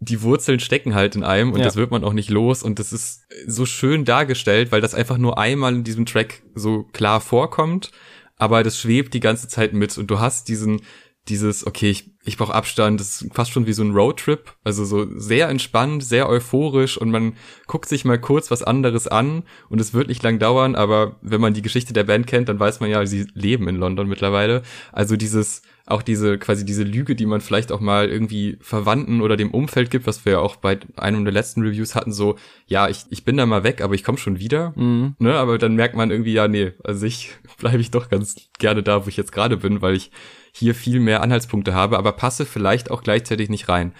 [0.00, 1.64] die Wurzeln stecken halt in einem und ja.
[1.64, 5.16] das wird man auch nicht los und das ist so schön dargestellt, weil das einfach
[5.16, 7.90] nur einmal in diesem Track so klar vorkommt,
[8.36, 10.82] aber das schwebt die ganze Zeit mit und du hast diesen
[11.28, 14.84] dieses, okay, ich, ich brauche Abstand, das ist fast schon wie so ein Roadtrip, also
[14.84, 17.34] so sehr entspannt, sehr euphorisch und man
[17.66, 21.40] guckt sich mal kurz was anderes an und es wird nicht lang dauern, aber wenn
[21.40, 24.62] man die Geschichte der Band kennt, dann weiß man ja, sie leben in London mittlerweile.
[24.92, 29.36] Also dieses, auch diese, quasi diese Lüge, die man vielleicht auch mal irgendwie Verwandten oder
[29.36, 32.36] dem Umfeld gibt, was wir ja auch bei einem der letzten Reviews hatten, so,
[32.66, 35.14] ja, ich, ich bin da mal weg, aber ich komme schon wieder, mhm.
[35.18, 38.82] ne, aber dann merkt man irgendwie, ja, nee, also ich bleibe ich doch ganz gerne
[38.82, 40.10] da, wo ich jetzt gerade bin, weil ich
[40.58, 43.92] hier viel mehr Anhaltspunkte habe, aber passe vielleicht auch gleichzeitig nicht rein.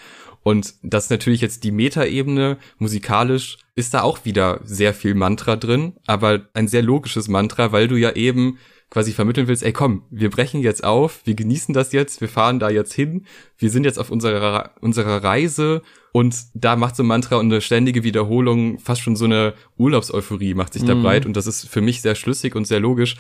[0.43, 2.57] Und das ist natürlich jetzt die Metaebene.
[2.79, 7.89] Musikalisch ist da auch wieder sehr viel Mantra drin, aber ein sehr logisches Mantra, weil
[7.89, 8.59] du ja eben
[8.91, 12.59] quasi vermitteln willst, ey komm, wir brechen jetzt auf, wir genießen das jetzt, wir fahren
[12.59, 13.27] da jetzt hin,
[13.59, 17.61] wir sind jetzt auf unserer, unserer Reise und da macht so ein Mantra und eine
[17.61, 21.03] ständige Wiederholung fast schon so eine Urlaubseuphorie macht sich da mhm.
[21.03, 23.17] breit und das ist für mich sehr schlüssig und sehr logisch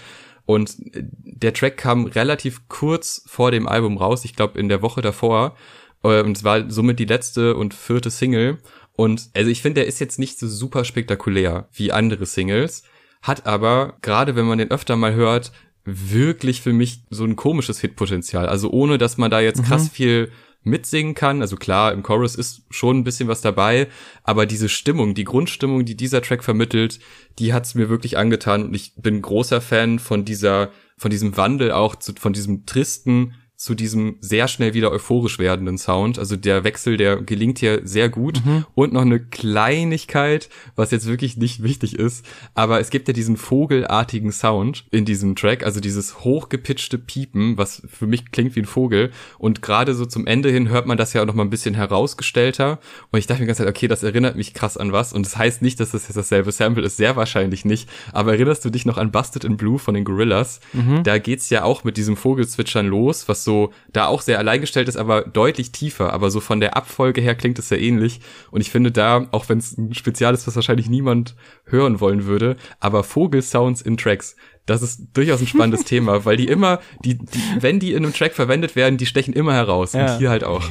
[0.48, 5.02] und der Track kam relativ kurz vor dem Album raus, ich glaube in der Woche
[5.02, 5.54] davor.
[6.02, 8.56] Äh, und es war somit die letzte und vierte Single.
[8.94, 12.82] Und also ich finde, der ist jetzt nicht so super spektakulär wie andere Singles,
[13.20, 15.52] hat aber, gerade wenn man den öfter mal hört,
[15.84, 18.48] wirklich für mich so ein komisches Hitpotenzial.
[18.48, 19.90] Also ohne, dass man da jetzt krass mhm.
[19.90, 21.40] viel mitsingen kann.
[21.40, 23.88] Also klar, im Chorus ist schon ein bisschen was dabei,
[24.22, 27.00] aber diese Stimmung, die Grundstimmung, die dieser Track vermittelt,
[27.38, 31.72] die hat's mir wirklich angetan und ich bin großer Fan von dieser, von diesem Wandel
[31.72, 36.16] auch zu, von diesem tristen zu diesem sehr schnell wieder euphorisch werdenden Sound.
[36.16, 38.40] Also der Wechsel, der gelingt hier sehr gut.
[38.46, 38.64] Mhm.
[38.76, 43.36] Und noch eine Kleinigkeit, was jetzt wirklich nicht wichtig ist, aber es gibt ja diesen
[43.36, 48.64] vogelartigen Sound in diesem Track, also dieses hochgepitchte Piepen, was für mich klingt wie ein
[48.64, 49.10] Vogel.
[49.38, 51.74] Und gerade so zum Ende hin hört man das ja auch noch mal ein bisschen
[51.74, 52.78] herausgestellter.
[53.10, 55.12] Und ich dachte mir ganze Zeit, okay, das erinnert mich krass an was.
[55.12, 57.88] Und das heißt nicht, dass das jetzt dasselbe Sample ist, sehr wahrscheinlich nicht.
[58.12, 60.60] Aber erinnerst du dich noch an Busted in Blue von den Gorillas?
[60.72, 61.02] Mhm.
[61.02, 64.98] Da geht's ja auch mit diesem Vogelzwitschern los, was so da auch sehr alleingestellt ist,
[64.98, 66.12] aber deutlich tiefer.
[66.12, 68.20] Aber so von der Abfolge her klingt es sehr ähnlich.
[68.50, 71.34] Und ich finde da, auch wenn es ein Spezial ist, was wahrscheinlich niemand
[71.64, 76.48] hören wollen würde, aber Vogelsounds in Tracks, das ist durchaus ein spannendes Thema, weil die
[76.48, 79.94] immer, die, die, wenn die in einem Track verwendet werden, die stechen immer heraus.
[79.94, 80.12] Ja.
[80.12, 80.68] Und hier halt auch.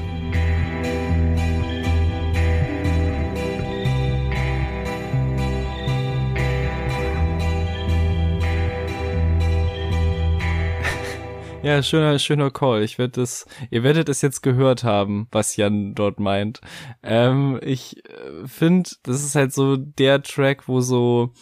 [11.67, 12.81] Ja, schöner, schöner Call.
[12.81, 16.61] Ich werde es, ihr werdet es jetzt gehört haben, was Jan dort meint.
[17.03, 21.33] Ähm, ich äh, finde, das ist halt so der Track, wo so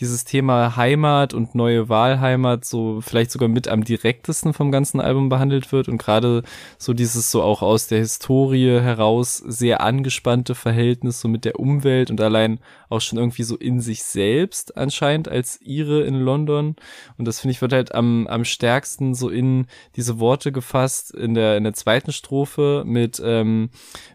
[0.00, 5.28] dieses Thema Heimat und neue Wahlheimat so vielleicht sogar mit am direktesten vom ganzen Album
[5.28, 6.42] behandelt wird und gerade
[6.78, 12.10] so dieses so auch aus der Historie heraus sehr angespannte Verhältnis so mit der Umwelt
[12.10, 16.76] und allein auch schon irgendwie so in sich selbst anscheinend als ihre in London.
[17.16, 21.34] Und das finde ich wird halt am, am stärksten so in diese Worte gefasst in
[21.34, 23.70] der in der zweiten Strophe mit ähm,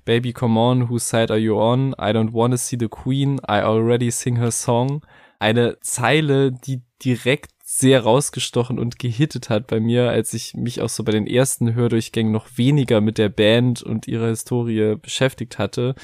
[0.05, 1.93] Baby come on whose side are you on?
[1.93, 3.39] I don't wanna see the queen.
[3.47, 5.01] I already sing her song
[5.39, 10.89] eine Zeile, die direkt sehr rausgestochen und gehittet hat bei mir, als ich mich auch
[10.89, 15.95] so bei den ersten Hördurchgängen noch weniger mit der Band und ihrer Historie beschäftigt hatte.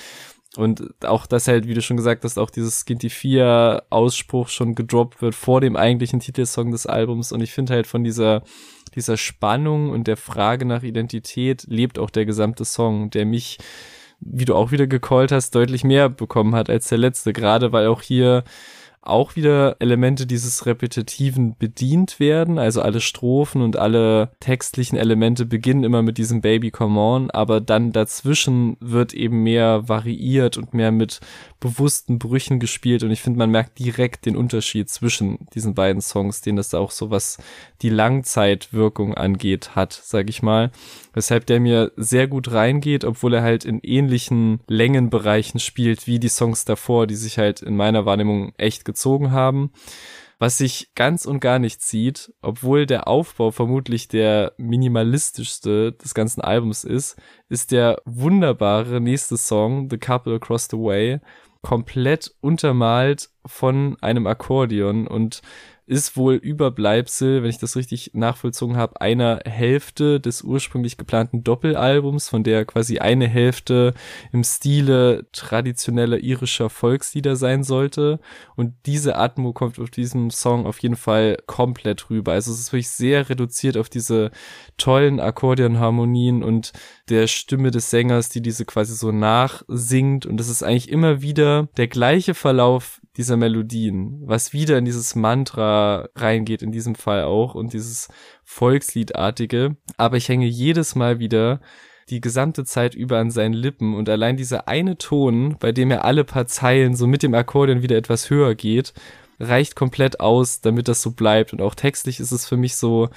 [0.58, 4.76] Und auch das halt, wie du schon gesagt hast, auch dieses Skinty 4 Ausspruch schon
[4.76, 7.32] gedroppt wird vor dem eigentlichen Titelsong des Albums.
[7.32, 8.44] Und ich finde halt von dieser,
[8.96, 13.58] dieser Spannung und der Frage nach Identität lebt auch der gesamte Song, der mich,
[14.22, 17.34] wie du auch wieder gecallt hast, deutlich mehr bekommen hat als der letzte.
[17.34, 18.44] Gerade weil auch hier
[19.06, 22.60] auch wieder Elemente dieses Repetitiven bedient werden.
[22.60, 27.62] Also alle Strophen und alle textlichen Elemente beginnen immer mit diesem Baby Come On, aber
[27.62, 31.20] dann dazwischen wird eben mehr variiert und mehr mit
[31.60, 36.42] bewussten Brüchen gespielt und ich finde, man merkt direkt den Unterschied zwischen diesen beiden Songs,
[36.42, 37.38] den das auch so was
[37.82, 40.72] die Langzeitwirkung angeht hat, sag ich mal.
[41.14, 46.30] Weshalb der mir sehr gut reingeht, obwohl er halt in ähnlichen Längenbereichen spielt wie die
[46.30, 49.72] Songs davor, die sich halt in meiner Wahrnehmung echt gezogen haben.
[50.38, 56.42] Was sich ganz und gar nicht sieht, obwohl der Aufbau vermutlich der minimalistischste des ganzen
[56.42, 57.16] Albums ist,
[57.48, 61.20] ist der wunderbare nächste Song, The Couple Across the Way,
[61.62, 65.42] komplett untermalt von einem Akkordeon und
[65.88, 72.28] ist wohl Überbleibsel, wenn ich das richtig nachvollzogen habe, einer Hälfte des ursprünglich geplanten Doppelalbums,
[72.28, 73.94] von der quasi eine Hälfte
[74.32, 78.20] im Stile traditioneller irischer Volkslieder sein sollte.
[78.56, 82.34] Und diese Atmo kommt auf diesem Song auf jeden Fall komplett rüber.
[82.34, 84.32] Also es ist wirklich sehr reduziert auf diese
[84.78, 86.74] tollen Akkordeonharmonien und
[87.10, 90.26] der Stimme des Sängers, die diese quasi so nachsingt.
[90.26, 95.16] Und es ist eigentlich immer wieder der gleiche Verlauf dieser Melodien, was wieder in dieses
[95.16, 98.10] Mantra reingeht, in diesem Fall auch, und dieses
[98.44, 99.78] Volksliedartige.
[99.98, 101.62] Aber ich hänge jedes Mal wieder
[102.10, 106.06] die gesamte Zeit über an seinen Lippen und allein dieser eine Ton, bei dem er
[106.06, 108.94] alle paar Zeilen so mit dem Akkordeon wieder etwas höher geht,
[109.40, 111.52] reicht komplett aus, damit das so bleibt.
[111.52, 113.10] Und auch textlich ist es für mich so,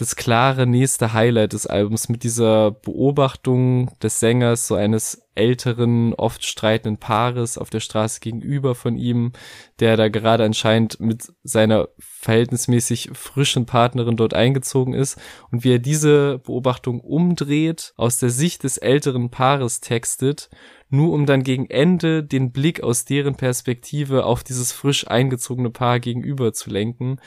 [0.00, 6.46] das klare nächste Highlight des Albums mit dieser Beobachtung des Sängers, so eines älteren, oft
[6.46, 9.32] streitenden Paares auf der Straße gegenüber von ihm,
[9.78, 15.20] der da gerade anscheinend mit seiner verhältnismäßig frischen Partnerin dort eingezogen ist.
[15.50, 20.48] Und wie er diese Beobachtung umdreht, aus der Sicht des älteren Paares textet,
[20.88, 26.00] nur um dann gegen Ende den Blick aus deren Perspektive auf dieses frisch eingezogene Paar
[26.00, 27.18] gegenüber zu lenken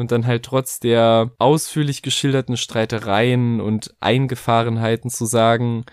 [0.00, 5.84] und dann halt trotz der ausführlich geschilderten Streitereien und Eingefahrenheiten zu sagen,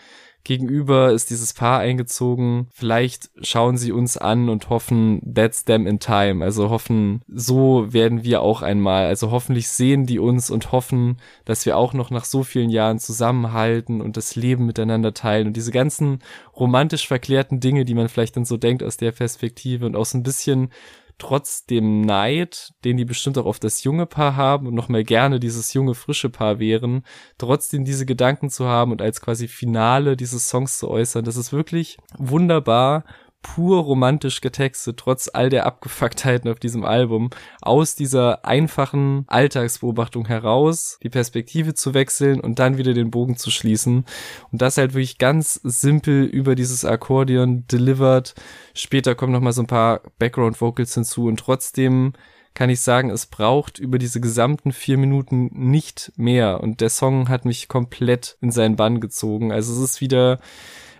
[0.47, 5.99] gegenüber ist dieses Paar eingezogen, vielleicht schauen sie uns an und hoffen, that's them in
[5.99, 11.17] time, also hoffen, so werden wir auch einmal, also hoffentlich sehen die uns und hoffen,
[11.43, 15.47] dass wir auch noch nach so vielen Jahren zusammenhalten und das Leben miteinander teilen.
[15.47, 16.19] Und diese ganzen
[16.55, 20.17] romantisch verklärten Dinge, die man vielleicht dann so denkt aus der Perspektive und auch so
[20.17, 20.69] ein bisschen
[21.17, 25.03] trotz dem Neid, den die bestimmt auch auf das junge Paar haben und noch mal
[25.03, 27.03] gerne dieses junge, frische Paar wären,
[27.37, 31.51] trotzdem diese Gedanken zu haben und als quasi Finale dieses Songs zu äußern, das ist
[31.51, 33.03] wirklich wunderbar
[33.47, 37.29] pur romantisch getextet, trotz all der Abgefucktheiten auf diesem Album,
[37.61, 43.49] aus dieser einfachen Alltagsbeobachtung heraus, die Perspektive zu wechseln und dann wieder den Bogen zu
[43.49, 44.05] schließen.
[44.51, 48.35] Und das halt wirklich ganz simpel über dieses Akkordeon delivered.
[48.73, 52.13] Später kommen noch mal so ein paar Background Vocals hinzu und trotzdem
[52.53, 56.59] kann ich sagen, es braucht über diese gesamten vier Minuten nicht mehr.
[56.61, 59.51] Und der Song hat mich komplett in seinen Bann gezogen.
[59.51, 60.39] Also es ist wieder,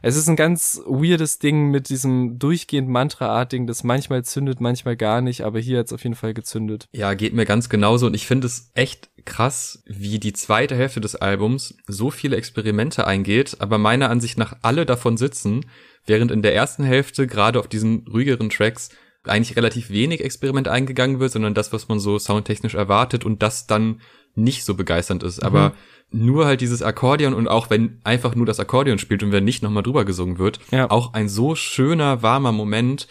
[0.02, 5.22] es ist ein ganz weirdes Ding mit diesem durchgehend Mantra-artigen, das manchmal zündet, manchmal gar
[5.22, 6.88] nicht, aber hier hat es auf jeden Fall gezündet.
[6.92, 11.02] Ja, geht mir ganz genauso und ich finde es echt krass, wie die zweite Hälfte
[11.02, 15.66] des Albums so viele Experimente eingeht, aber meiner Ansicht nach alle davon sitzen,
[16.06, 18.90] während in der ersten Hälfte gerade auf diesen ruhigeren Tracks
[19.26, 23.68] eigentlich relativ wenig Experiment eingegangen wird, sondern das, was man so soundtechnisch erwartet und das
[23.68, 24.02] dann
[24.38, 25.42] nicht so begeisternd ist.
[25.42, 25.48] Mhm.
[25.48, 25.74] Aber
[26.10, 29.62] nur halt dieses Akkordeon und auch wenn einfach nur das Akkordeon spielt und wenn nicht
[29.62, 30.90] nochmal drüber gesungen wird, ja.
[30.90, 33.08] auch ein so schöner, warmer Moment.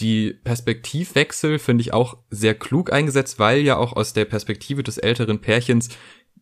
[0.00, 4.98] Die Perspektivwechsel finde ich auch sehr klug eingesetzt, weil ja auch aus der Perspektive des
[4.98, 5.90] älteren Pärchens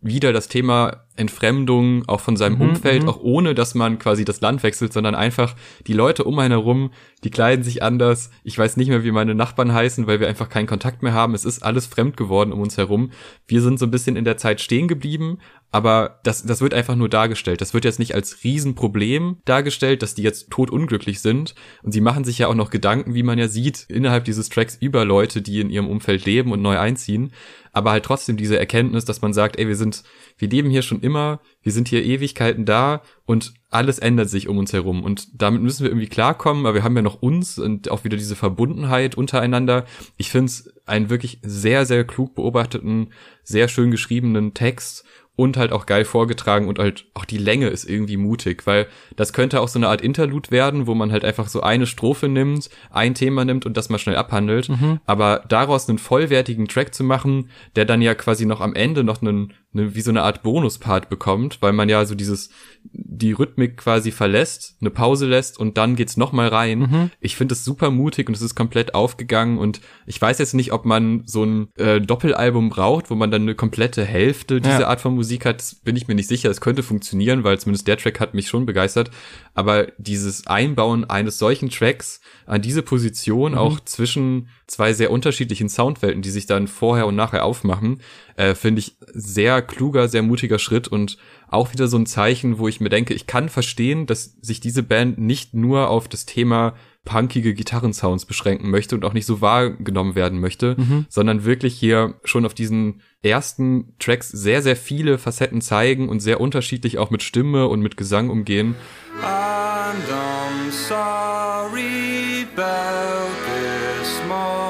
[0.01, 3.09] wieder das Thema Entfremdung auch von seinem mhm, Umfeld, mhm.
[3.09, 6.93] auch ohne dass man quasi das Land wechselt, sondern einfach die Leute um einen herum,
[7.25, 8.31] die kleiden sich anders.
[8.45, 11.35] Ich weiß nicht mehr, wie meine Nachbarn heißen, weil wir einfach keinen Kontakt mehr haben.
[11.35, 13.11] Es ist alles fremd geworden um uns herum.
[13.47, 15.39] Wir sind so ein bisschen in der Zeit stehen geblieben,
[15.71, 17.61] aber das, das wird einfach nur dargestellt.
[17.61, 21.55] Das wird jetzt nicht als Riesenproblem dargestellt, dass die jetzt totunglücklich sind.
[21.83, 24.77] Und sie machen sich ja auch noch Gedanken, wie man ja sieht, innerhalb dieses Tracks
[24.81, 27.33] über Leute, die in ihrem Umfeld leben und neu einziehen.
[27.73, 30.05] Aber halt trotzdem diese Erkenntnis, dass man sagt, ey, wir sind,
[30.39, 34.59] wir leben hier schon immer, wir sind hier Ewigkeiten da und alles ändert sich um
[34.59, 37.91] uns herum und damit müssen wir irgendwie klarkommen, aber wir haben ja noch uns und
[37.91, 39.85] auch wieder diese Verbundenheit untereinander.
[40.17, 45.05] Ich finde es einen wirklich sehr, sehr klug beobachteten, sehr schön geschriebenen Text
[45.39, 49.33] und halt auch geil vorgetragen und halt auch die Länge ist irgendwie mutig, weil das
[49.33, 52.69] könnte auch so eine Art Interlude werden, wo man halt einfach so eine Strophe nimmt,
[52.91, 54.99] ein Thema nimmt und das mal schnell abhandelt, mhm.
[55.07, 59.23] aber daraus einen vollwertigen Track zu machen, der dann ja quasi noch am Ende noch
[59.23, 62.51] einen eine, wie so eine Art Bonuspart bekommt, weil man ja so dieses,
[62.93, 66.79] die Rhythmik quasi verlässt, eine Pause lässt und dann geht's nochmal rein.
[66.79, 67.11] Mhm.
[67.21, 70.73] Ich finde es super mutig und es ist komplett aufgegangen und ich weiß jetzt nicht,
[70.73, 74.89] ob man so ein äh, Doppelalbum braucht, wo man dann eine komplette Hälfte dieser ja.
[74.89, 76.51] Art von Musik hat, bin ich mir nicht sicher.
[76.51, 79.11] Es könnte funktionieren, weil zumindest der Track hat mich schon begeistert.
[79.55, 83.59] Aber dieses Einbauen eines solchen Tracks an diese Position mhm.
[83.59, 88.01] auch zwischen zwei sehr unterschiedlichen Soundwelten, die sich dann vorher und nachher aufmachen,
[88.39, 92.69] äh, finde ich sehr kluger, sehr mutiger Schritt und auch wieder so ein Zeichen, wo
[92.69, 96.75] ich mir denke, ich kann verstehen, dass sich diese Band nicht nur auf das Thema
[97.05, 101.07] punkige Gitarrensounds beschränken möchte und auch nicht so wahrgenommen werden möchte, mhm.
[101.09, 106.41] sondern wirklich hier schon auf diesen ersten Tracks sehr, sehr viele Facetten zeigen und sehr
[106.41, 108.77] unterschiedlich auch mit Stimme und mit Gesang umgehen.
[109.21, 114.68] And I'm sorry about this morning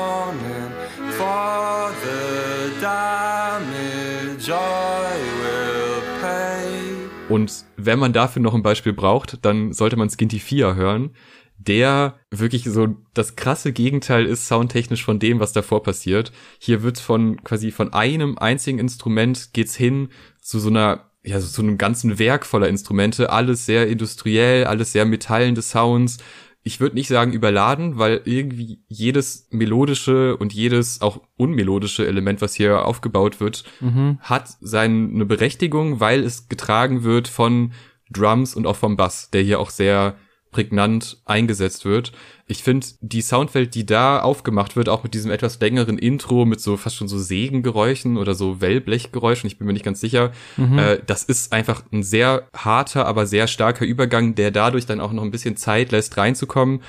[7.28, 11.10] Und wenn man dafür noch ein Beispiel braucht, dann sollte man Skinty 4 hören,
[11.58, 16.32] der wirklich so das krasse Gegenteil ist soundtechnisch von dem, was davor passiert.
[16.58, 20.08] Hier wird von quasi von einem einzigen Instrument geht's hin
[20.40, 25.04] zu so einer ja, so einem ganzen Werk voller Instrumente, alles sehr industriell, alles sehr
[25.04, 26.18] metallende Sounds.
[26.62, 32.54] Ich würde nicht sagen überladen, weil irgendwie jedes melodische und jedes auch unmelodische Element, was
[32.54, 34.18] hier aufgebaut wird, mhm.
[34.20, 37.72] hat seine Berechtigung, weil es getragen wird von
[38.10, 40.16] Drums und auch vom Bass, der hier auch sehr
[40.50, 42.12] prägnant eingesetzt wird.
[42.46, 46.60] Ich finde, die Soundwelt, die da aufgemacht wird, auch mit diesem etwas längeren Intro, mit
[46.60, 50.78] so fast schon so Sägengeräuschen oder so Wellblechgeräuschen, ich bin mir nicht ganz sicher, mhm.
[50.78, 55.12] äh, das ist einfach ein sehr harter, aber sehr starker Übergang, der dadurch dann auch
[55.12, 56.80] noch ein bisschen Zeit lässt, reinzukommen.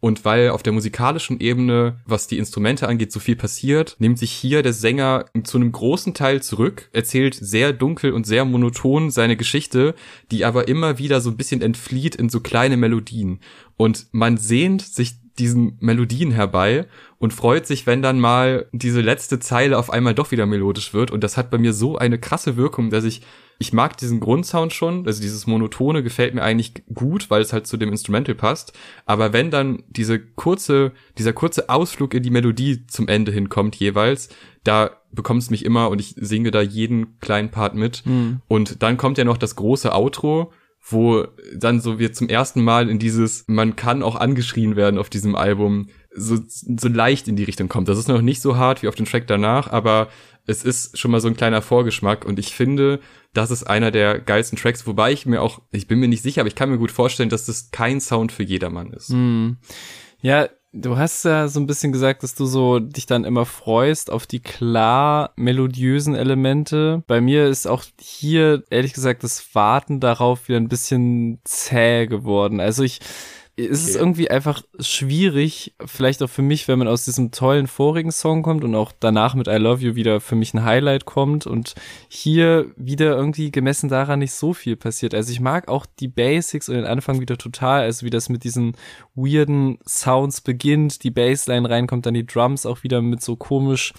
[0.00, 4.30] Und weil auf der musikalischen Ebene, was die Instrumente angeht, so viel passiert, nimmt sich
[4.30, 9.36] hier der Sänger zu einem großen Teil zurück, erzählt sehr dunkel und sehr monoton seine
[9.36, 9.94] Geschichte,
[10.30, 13.40] die aber immer wieder so ein bisschen entflieht in so kleine Melodien.
[13.76, 16.86] Und man sehnt sich diesen Melodien herbei
[17.18, 21.10] und freut sich, wenn dann mal diese letzte Zeile auf einmal doch wieder melodisch wird.
[21.10, 23.22] Und das hat bei mir so eine krasse Wirkung, dass ich
[23.58, 27.66] ich mag diesen Grundsound schon, also dieses Monotone gefällt mir eigentlich gut, weil es halt
[27.66, 28.72] zu dem Instrumental passt.
[29.06, 34.28] Aber wenn dann diese kurze, dieser kurze Ausflug in die Melodie zum Ende hinkommt jeweils,
[34.64, 38.04] da bekommt es mich immer und ich singe da jeden kleinen Part mit.
[38.04, 38.42] Mhm.
[38.48, 40.52] Und dann kommt ja noch das große Outro,
[40.88, 45.10] wo dann so wir zum ersten Mal in dieses, man kann auch angeschrien werden auf
[45.10, 47.88] diesem Album, so, so leicht in die Richtung kommt.
[47.88, 50.08] Das ist noch nicht so hart wie auf dem Track danach, aber
[50.46, 53.00] es ist schon mal so ein kleiner Vorgeschmack und ich finde,
[53.32, 56.40] das ist einer der geilsten Tracks, wobei ich mir auch, ich bin mir nicht sicher,
[56.40, 59.10] aber ich kann mir gut vorstellen, dass das kein Sound für jedermann ist.
[59.10, 59.52] Mm.
[60.22, 64.10] Ja, du hast ja so ein bisschen gesagt, dass du so dich dann immer freust
[64.10, 67.02] auf die klar melodiösen Elemente.
[67.06, 72.60] Bei mir ist auch hier ehrlich gesagt das Warten darauf wieder ein bisschen zäh geworden.
[72.60, 73.00] Also ich
[73.58, 73.72] es okay.
[73.72, 78.42] ist irgendwie einfach schwierig, vielleicht auch für mich, wenn man aus diesem tollen vorigen Song
[78.42, 81.74] kommt und auch danach mit I Love You wieder für mich ein Highlight kommt und
[82.08, 85.14] hier wieder irgendwie gemessen daran nicht so viel passiert.
[85.14, 88.44] Also ich mag auch die Basics und den Anfang wieder total, also wie das mit
[88.44, 88.76] diesen
[89.14, 93.94] weirden Sounds beginnt, die Bassline reinkommt, dann die Drums auch wieder mit so komisch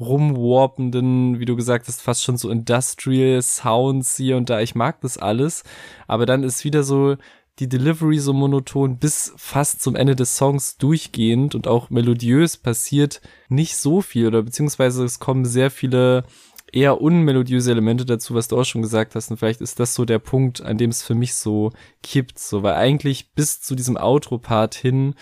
[0.00, 4.60] rumwarpenden, wie du gesagt hast, fast schon so Industrial Sounds hier und da.
[4.60, 5.64] Ich mag das alles,
[6.06, 7.16] aber dann ist wieder so
[7.62, 13.20] die Delivery so monoton bis fast zum Ende des Songs durchgehend und auch melodiös passiert
[13.48, 16.24] nicht so viel oder beziehungsweise es kommen sehr viele
[16.72, 19.30] eher unmelodiöse Elemente dazu, was du auch schon gesagt hast.
[19.30, 21.70] Und vielleicht ist das so der Punkt, an dem es für mich so
[22.02, 25.14] kippt, so, weil eigentlich bis zu diesem Outro-Part hin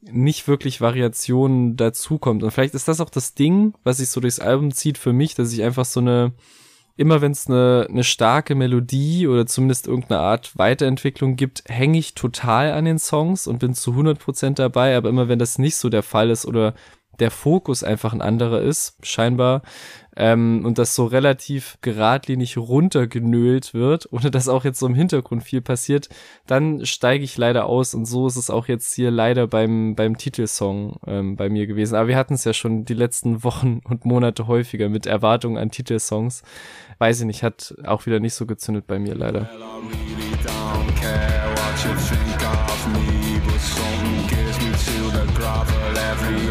[0.00, 2.42] nicht wirklich Variationen dazukommt.
[2.42, 5.36] Und vielleicht ist das auch das Ding, was sich so durchs Album zieht für mich,
[5.36, 6.32] dass ich einfach so eine
[6.98, 12.14] immer wenn es eine, eine starke Melodie oder zumindest irgendeine Art Weiterentwicklung gibt, hänge ich
[12.14, 14.96] total an den Songs und bin zu 100% dabei.
[14.96, 16.74] Aber immer wenn das nicht so der Fall ist oder
[17.18, 19.62] der Fokus einfach ein anderer ist, scheinbar,
[20.18, 25.44] ähm, und das so relativ geradlinig runtergenölt wird, ohne dass auch jetzt so im Hintergrund
[25.44, 26.08] viel passiert,
[26.46, 30.18] dann steige ich leider aus und so ist es auch jetzt hier leider beim, beim
[30.18, 31.94] Titelsong ähm, bei mir gewesen.
[31.94, 35.70] Aber wir hatten es ja schon die letzten Wochen und Monate häufiger mit Erwartungen an
[35.70, 36.42] Titelsongs.
[36.98, 39.48] Weiß ich nicht, hat auch wieder nicht so gezündet bei mir leider.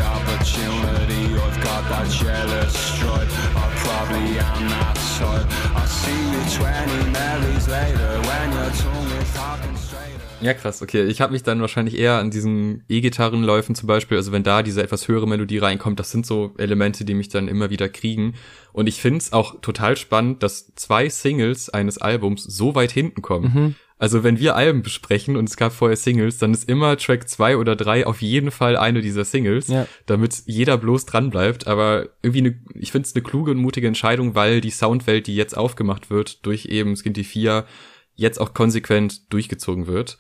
[0.02, 7.12] Opportunity I've got that jealous stripe I probably am that type I see you 20
[7.12, 11.06] Marys later When your tongue is talking straighter ja, krass, okay.
[11.06, 14.84] Ich habe mich dann wahrscheinlich eher an diesen E-Gitarrenläufen zum Beispiel, also wenn da diese
[14.84, 18.36] etwas höhere Melodie reinkommt, das sind so Elemente, die mich dann immer wieder kriegen.
[18.72, 23.52] Und ich find's auch total spannend, dass zwei Singles eines Albums so weit hinten kommen.
[23.54, 23.76] Mhm.
[24.00, 27.58] Also wenn wir Alben besprechen und es gab vorher Singles, dann ist immer Track zwei
[27.58, 29.88] oder drei auf jeden Fall eine dieser Singles, ja.
[30.06, 31.68] damit jeder bloß dran bleibt.
[31.68, 35.36] Aber irgendwie, eine, ich finde es eine kluge und mutige Entscheidung, weil die Soundwelt, die
[35.36, 37.66] jetzt aufgemacht wird durch eben Skinty 4,
[38.14, 40.18] jetzt auch konsequent durchgezogen wird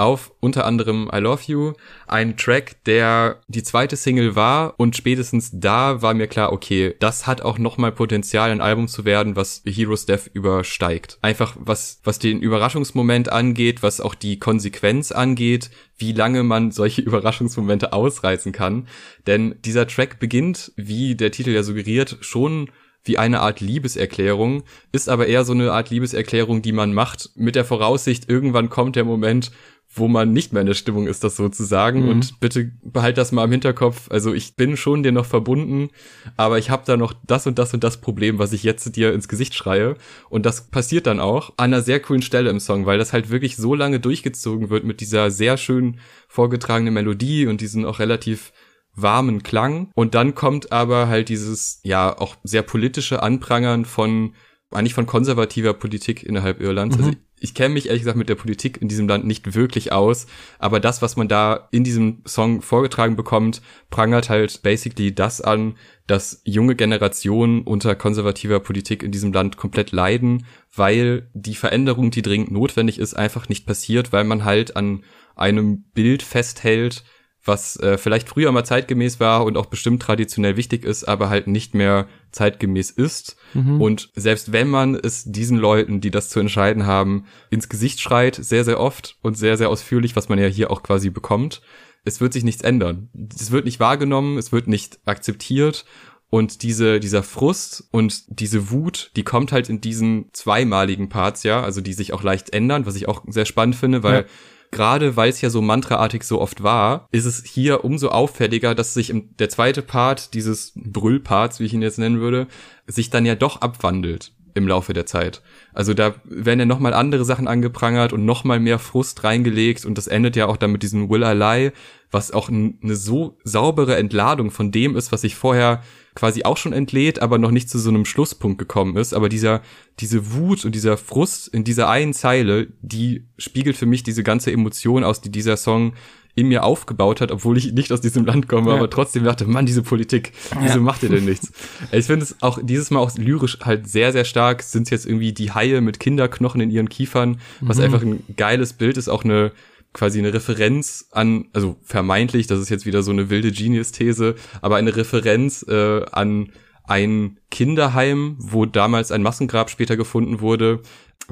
[0.00, 1.72] auf unter anderem I Love You,
[2.06, 7.26] ein Track, der die zweite Single war und spätestens da war mir klar, okay, das
[7.26, 11.18] hat auch nochmal Potenzial, ein Album zu werden, was Heroes Death übersteigt.
[11.22, 17.02] Einfach was, was den Überraschungsmoment angeht, was auch die Konsequenz angeht, wie lange man solche
[17.02, 18.88] Überraschungsmomente ausreißen kann.
[19.26, 22.70] Denn dieser Track beginnt, wie der Titel ja suggeriert, schon
[23.04, 27.54] wie eine Art Liebeserklärung, ist aber eher so eine Art Liebeserklärung, die man macht mit
[27.54, 29.52] der Voraussicht, irgendwann kommt der Moment,
[29.92, 32.04] wo man nicht mehr in der Stimmung ist, das sozusagen.
[32.04, 32.08] Mhm.
[32.08, 34.08] Und bitte behalt das mal im Hinterkopf.
[34.10, 35.90] Also ich bin schon dir noch verbunden,
[36.36, 39.12] aber ich habe da noch das und das und das Problem, was ich jetzt dir
[39.12, 39.96] ins Gesicht schreie.
[40.28, 43.30] Und das passiert dann auch an einer sehr coolen Stelle im Song, weil das halt
[43.30, 48.52] wirklich so lange durchgezogen wird mit dieser sehr schön vorgetragenen Melodie und diesen auch relativ
[48.94, 49.90] warmen Klang.
[49.94, 54.34] Und dann kommt aber halt dieses, ja, auch sehr politische Anprangern von
[54.70, 56.96] eigentlich von konservativer Politik innerhalb Irlands.
[56.96, 57.14] Also mhm.
[57.14, 60.26] Also ich kenne mich ehrlich gesagt mit der Politik in diesem Land nicht wirklich aus,
[60.58, 65.76] aber das, was man da in diesem Song vorgetragen bekommt, prangert halt basically das an,
[66.06, 70.44] dass junge Generationen unter konservativer Politik in diesem Land komplett leiden,
[70.74, 75.02] weil die Veränderung, die dringend notwendig ist, einfach nicht passiert, weil man halt an
[75.34, 77.04] einem Bild festhält,
[77.44, 81.46] was äh, vielleicht früher mal zeitgemäß war und auch bestimmt traditionell wichtig ist, aber halt
[81.46, 83.36] nicht mehr zeitgemäß ist.
[83.54, 83.80] Mhm.
[83.80, 88.36] Und selbst wenn man es diesen Leuten, die das zu entscheiden haben, ins Gesicht schreit,
[88.36, 91.62] sehr, sehr oft und sehr, sehr ausführlich, was man ja hier auch quasi bekommt,
[92.04, 93.08] es wird sich nichts ändern.
[93.34, 95.84] Es wird nicht wahrgenommen, es wird nicht akzeptiert
[96.30, 101.62] und diese, dieser Frust und diese Wut, die kommt halt in diesen zweimaligen Parts, ja,
[101.62, 104.24] also die sich auch leicht ändern, was ich auch sehr spannend finde, weil ja
[104.70, 108.94] gerade weil es ja so mantraartig so oft war, ist es hier umso auffälliger, dass
[108.94, 112.46] sich im, der zweite Part dieses Brüllparts, wie ich ihn jetzt nennen würde,
[112.86, 115.42] sich dann ja doch abwandelt im Laufe der Zeit.
[115.72, 120.06] Also da werden ja nochmal andere Sachen angeprangert und nochmal mehr Frust reingelegt und das
[120.06, 121.72] endet ja auch dann mit diesem Will I Lie,
[122.10, 125.82] was auch eine so saubere Entladung von dem ist, was ich vorher
[126.14, 129.14] quasi auch schon entlädt, aber noch nicht zu so einem Schlusspunkt gekommen ist.
[129.14, 129.62] Aber dieser,
[130.00, 134.52] diese Wut und dieser Frust in dieser einen Zeile, die spiegelt für mich diese ganze
[134.52, 135.94] Emotion aus, die dieser Song
[136.34, 138.76] in mir aufgebaut hat, obwohl ich nicht aus diesem Land komme, ja.
[138.76, 140.80] aber trotzdem dachte, Mann, diese Politik, wieso ja.
[140.80, 141.52] macht ihr denn nichts?
[141.92, 144.62] Ich finde es auch dieses Mal auch lyrisch halt sehr, sehr stark.
[144.62, 147.84] Sind jetzt irgendwie die Haie mit Kinderknochen in ihren Kiefern, was mhm.
[147.84, 149.52] einfach ein geiles Bild ist, auch eine
[149.92, 154.76] quasi eine Referenz an, also vermeintlich, das ist jetzt wieder so eine wilde Genius-These, aber
[154.76, 156.52] eine Referenz äh, an
[156.84, 160.82] ein Kinderheim, wo damals ein Massengrab später gefunden wurde,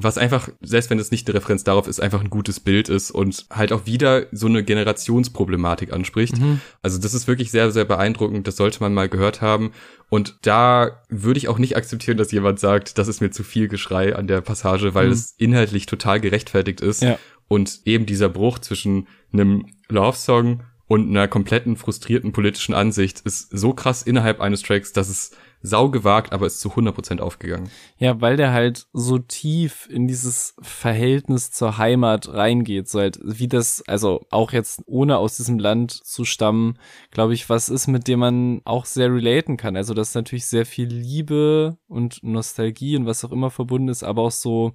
[0.00, 3.10] was einfach, selbst wenn es nicht eine Referenz darauf ist, einfach ein gutes Bild ist
[3.10, 6.38] und halt auch wieder so eine Generationsproblematik anspricht.
[6.38, 6.60] Mhm.
[6.82, 8.46] Also das ist wirklich sehr, sehr beeindruckend.
[8.46, 9.72] Das sollte man mal gehört haben.
[10.08, 13.66] Und da würde ich auch nicht akzeptieren, dass jemand sagt, das ist mir zu viel
[13.66, 15.12] Geschrei an der Passage, weil mhm.
[15.12, 17.02] es inhaltlich total gerechtfertigt ist.
[17.02, 17.18] Ja.
[17.48, 23.74] Und eben dieser Bruch zwischen einem Love-Song und einer kompletten frustrierten politischen Ansicht ist so
[23.74, 27.68] krass innerhalb eines Tracks, dass es sau gewagt, aber ist zu 100% aufgegangen.
[27.98, 33.48] Ja, weil der halt so tief in dieses Verhältnis zur Heimat reingeht, so halt, wie
[33.48, 36.78] das, also auch jetzt ohne aus diesem Land zu stammen,
[37.10, 39.76] glaube ich, was ist, mit dem man auch sehr relaten kann.
[39.76, 44.04] Also, das ist natürlich sehr viel Liebe und Nostalgie und was auch immer verbunden ist,
[44.04, 44.74] aber auch so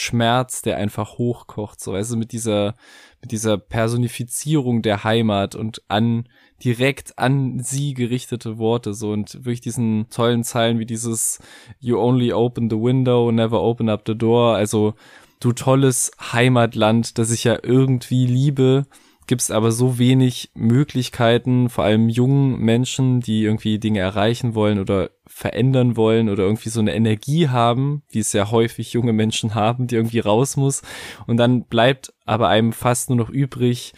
[0.00, 2.76] Schmerz, der einfach hochkocht, so, also mit dieser,
[3.20, 6.28] mit dieser Personifizierung der Heimat und an
[6.62, 11.40] direkt an sie gerichtete Worte so und wirklich diesen tollen Zeilen wie dieses
[11.80, 14.54] You only open the window, never open up the door.
[14.54, 14.94] Also
[15.40, 18.86] du tolles Heimatland, das ich ja irgendwie liebe,
[19.28, 25.10] gibt's aber so wenig Möglichkeiten, vor allem jungen Menschen, die irgendwie Dinge erreichen wollen oder
[25.26, 29.86] verändern wollen oder irgendwie so eine Energie haben, wie es ja häufig junge Menschen haben,
[29.86, 30.82] die irgendwie raus muss.
[31.26, 33.92] Und dann bleibt aber einem fast nur noch übrig,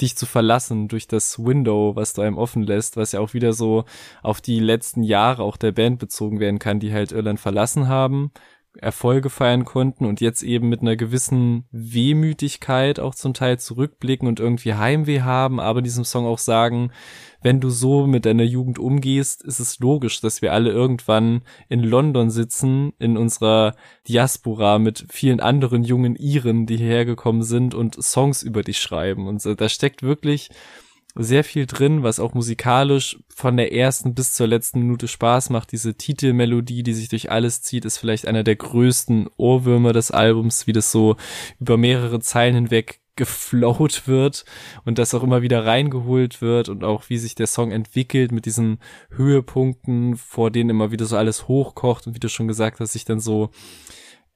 [0.00, 3.52] dich zu verlassen durch das Window, was du einem offen lässt, was ja auch wieder
[3.52, 3.84] so
[4.22, 8.32] auf die letzten Jahre auch der Band bezogen werden kann, die halt Irland verlassen haben,
[8.82, 14.40] Erfolge feiern konnten und jetzt eben mit einer gewissen Wehmütigkeit auch zum Teil zurückblicken und
[14.40, 16.90] irgendwie Heimweh haben, aber diesem Song auch sagen,
[17.42, 21.80] wenn du so mit deiner Jugend umgehst, ist es logisch, dass wir alle irgendwann in
[21.80, 23.74] London sitzen, in unserer
[24.08, 29.26] Diaspora mit vielen anderen jungen Iren, die hierher gekommen sind und Songs über dich schreiben.
[29.26, 30.50] Und da steckt wirklich
[31.14, 35.72] sehr viel drin, was auch musikalisch von der ersten bis zur letzten Minute Spaß macht.
[35.72, 40.66] Diese Titelmelodie, die sich durch alles zieht, ist vielleicht einer der größten Ohrwürmer des Albums,
[40.66, 41.16] wie das so
[41.58, 44.44] über mehrere Zeilen hinweg geflowt wird
[44.84, 48.46] und das auch immer wieder reingeholt wird und auch wie sich der Song entwickelt mit
[48.46, 48.78] diesen
[49.10, 53.04] Höhepunkten, vor denen immer wieder so alles hochkocht und wie du schon gesagt hast, sich
[53.04, 53.50] dann so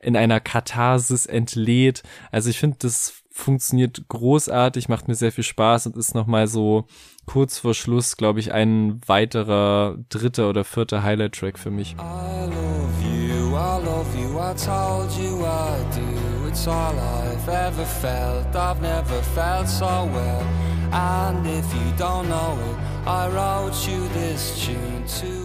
[0.01, 2.03] in einer Katharsis entlädt.
[2.31, 6.87] Also ich finde, das funktioniert großartig, macht mir sehr viel Spaß und ist nochmal so
[7.26, 11.97] kurz vor Schluss, glaube ich, ein weiterer dritter oder vierter Highlight-Track für mich.
[11.99, 16.49] I love you, I love you, I told you I do.
[16.49, 20.43] It's all I've ever felt, I've never felt so well.
[20.93, 25.43] And if you don't know it, I wrote you this tune to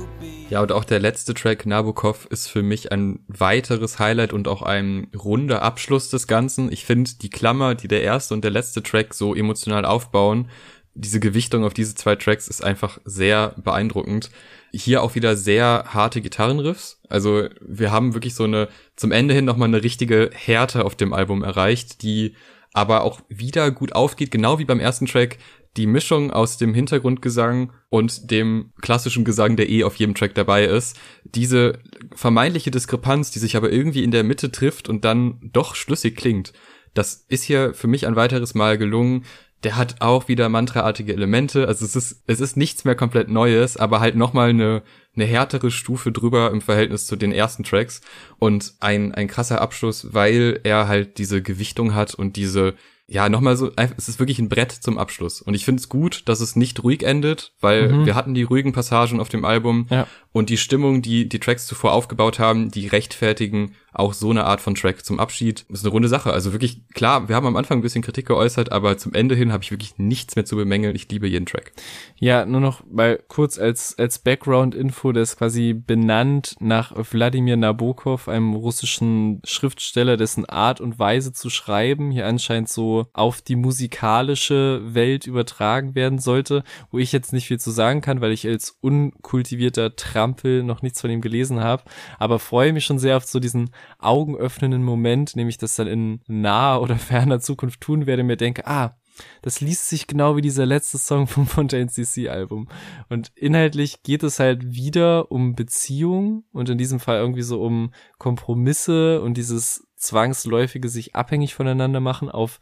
[0.49, 4.61] ja, und auch der letzte Track Nabokov ist für mich ein weiteres Highlight und auch
[4.61, 6.71] ein runder Abschluss des Ganzen.
[6.71, 10.49] Ich finde die Klammer, die der erste und der letzte Track so emotional aufbauen,
[10.95, 14.31] diese Gewichtung auf diese zwei Tracks ist einfach sehr beeindruckend.
[14.73, 17.01] Hier auch wieder sehr harte Gitarrenriffs.
[17.07, 21.13] Also wir haben wirklich so eine, zum Ende hin nochmal eine richtige Härte auf dem
[21.13, 22.35] Album erreicht, die
[22.73, 25.37] aber auch wieder gut aufgeht, genau wie beim ersten Track,
[25.77, 30.65] die Mischung aus dem Hintergrundgesang und dem klassischen Gesang, der eh auf jedem Track dabei
[30.65, 31.79] ist, diese
[32.13, 36.53] vermeintliche Diskrepanz, die sich aber irgendwie in der Mitte trifft und dann doch schlüssig klingt,
[36.93, 39.25] das ist hier für mich ein weiteres Mal gelungen.
[39.63, 43.75] Der hat auch wieder mantraartige Elemente, also es ist es ist nichts mehr komplett Neues,
[43.75, 44.83] aber halt noch mal eine
[45.15, 47.99] eine härtere Stufe drüber im Verhältnis zu den ersten Tracks.
[48.37, 52.75] Und ein ein krasser Abschluss, weil er halt diese Gewichtung hat und diese
[53.11, 55.41] ja, nochmal so, es ist wirklich ein Brett zum Abschluss.
[55.41, 58.05] Und ich finde es gut, dass es nicht ruhig endet, weil mhm.
[58.05, 60.05] wir hatten die ruhigen Passagen auf dem Album ja.
[60.31, 64.61] und die Stimmung, die die Tracks zuvor aufgebaut haben, die rechtfertigen auch so eine Art
[64.61, 65.65] von Track zum Abschied.
[65.69, 66.31] Ist eine runde Sache.
[66.31, 69.51] Also wirklich, klar, wir haben am Anfang ein bisschen Kritik geäußert, aber zum Ende hin
[69.51, 70.95] habe ich wirklich nichts mehr zu bemängeln.
[70.95, 71.71] Ich liebe jeden Track.
[72.17, 78.27] Ja, nur noch mal kurz als, als Background-Info, das ist quasi benannt nach Wladimir Nabokov,
[78.27, 84.81] einem russischen Schriftsteller, dessen Art und Weise zu schreiben hier anscheinend so auf die musikalische
[84.83, 88.77] Welt übertragen werden sollte, wo ich jetzt nicht viel zu sagen kann, weil ich als
[88.81, 91.83] unkultivierter Trampel noch nichts von ihm gelesen habe,
[92.17, 96.81] aber freue mich schon sehr auf so diesen augenöffnenden Moment, nämlich das dann in naher
[96.81, 98.95] oder ferner Zukunft tun werde, mir denke, ah,
[99.41, 102.67] das liest sich genau wie dieser letzte Song vom Fontaine CC Album.
[103.09, 107.91] Und inhaltlich geht es halt wieder um Beziehung und in diesem Fall irgendwie so um
[108.17, 112.59] Kompromisse und dieses zwangsläufige sich abhängig voneinander machen auf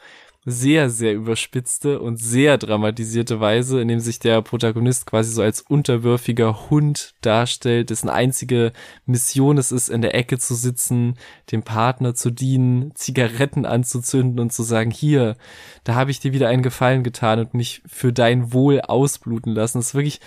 [0.49, 5.59] sehr, sehr überspitzte und sehr dramatisierte Weise, in dem sich der Protagonist quasi so als
[5.59, 8.71] unterwürfiger Hund darstellt, dessen einzige
[9.05, 11.15] Mission es ist, in der Ecke zu sitzen,
[11.51, 15.35] dem Partner zu dienen, Zigaretten anzuzünden und zu sagen, hier,
[15.83, 19.79] da habe ich dir wieder einen Gefallen getan und mich für dein Wohl ausbluten lassen.
[19.79, 20.21] Das ist wirklich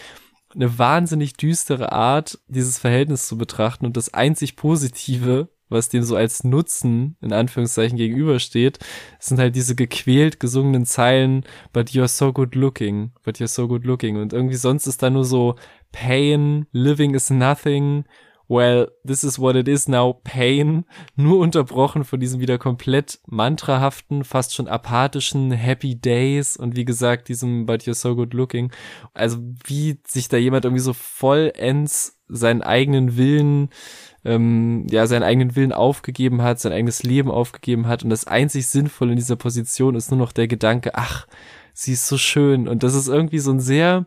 [0.54, 6.16] eine wahnsinnig düstere Art, dieses Verhältnis zu betrachten und das einzig Positive, was dem so
[6.16, 8.78] als Nutzen in Anführungszeichen gegenübersteht,
[9.18, 13.84] sind halt diese gequält gesungenen Zeilen, but you're so good looking, but you're so good
[13.84, 14.16] looking.
[14.16, 15.56] Und irgendwie sonst ist da nur so
[15.92, 18.04] Pain, living is nothing,
[18.50, 24.24] well, this is what it is now, pain, nur unterbrochen von diesem wieder komplett mantrahaften,
[24.24, 28.72] fast schon apathischen Happy Days und wie gesagt, diesem But you're so good looking.
[29.14, 33.68] Also wie sich da jemand irgendwie so vollends seinen eigenen Willen
[34.24, 38.66] ähm, ja seinen eigenen Willen aufgegeben hat, sein eigenes Leben aufgegeben hat und das einzig
[38.66, 41.26] Sinnvolle in dieser Position ist nur noch der Gedanke, ach,
[41.72, 44.06] sie ist so schön und das ist irgendwie so ein sehr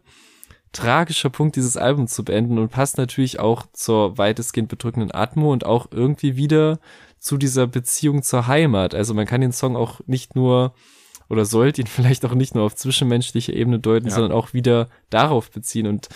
[0.71, 5.65] tragischer Punkt, dieses Album zu beenden und passt natürlich auch zur weitestgehend bedrückenden Atmo und
[5.65, 6.79] auch irgendwie wieder
[7.19, 8.93] zu dieser Beziehung zur Heimat.
[8.95, 10.73] Also man kann den Song auch nicht nur
[11.29, 14.13] oder sollte ihn vielleicht auch nicht nur auf zwischenmenschlicher Ebene deuten, ja.
[14.13, 16.09] sondern auch wieder darauf beziehen und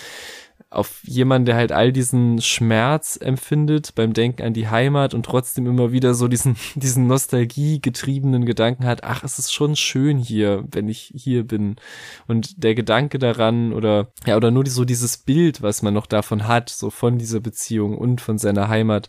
[0.69, 5.65] auf jemanden, der halt all diesen Schmerz empfindet beim Denken an die Heimat und trotzdem
[5.65, 10.65] immer wieder so diesen, diesen Nostalgie getriebenen Gedanken hat, ach, es ist schon schön hier,
[10.71, 11.77] wenn ich hier bin.
[12.27, 16.47] Und der Gedanke daran oder, ja, oder nur so dieses Bild, was man noch davon
[16.47, 19.07] hat, so von dieser Beziehung und von seiner Heimat,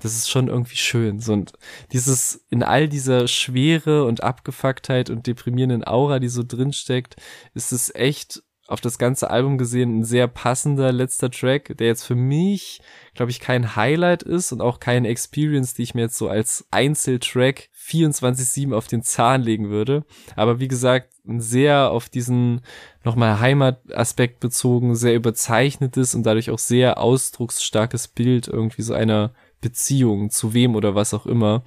[0.00, 1.20] das ist schon irgendwie schön.
[1.20, 1.52] So, und
[1.92, 7.16] dieses, in all dieser Schwere und Abgefucktheit und deprimierenden Aura, die so drinsteckt,
[7.54, 12.04] ist es echt auf das ganze Album gesehen ein sehr passender letzter Track, der jetzt
[12.04, 12.82] für mich,
[13.14, 16.66] glaube ich, kein Highlight ist und auch keine Experience, die ich mir jetzt so als
[16.70, 20.04] Einzeltrack 24-7 auf den Zahn legen würde.
[20.36, 22.60] Aber wie gesagt, ein sehr auf diesen
[23.04, 30.28] nochmal Heimataspekt bezogen, sehr überzeichnetes und dadurch auch sehr ausdrucksstarkes Bild irgendwie so einer Beziehung
[30.28, 31.62] zu wem oder was auch immer.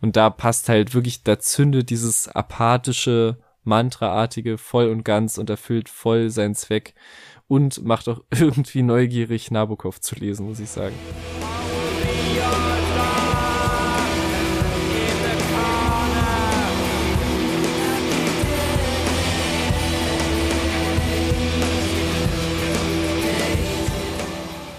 [0.00, 3.36] Und da passt halt wirklich, da zündet dieses apathische
[3.68, 6.94] Mantraartige voll und ganz und erfüllt voll seinen Zweck
[7.46, 10.94] und macht auch irgendwie neugierig, Nabokov zu lesen, muss ich sagen.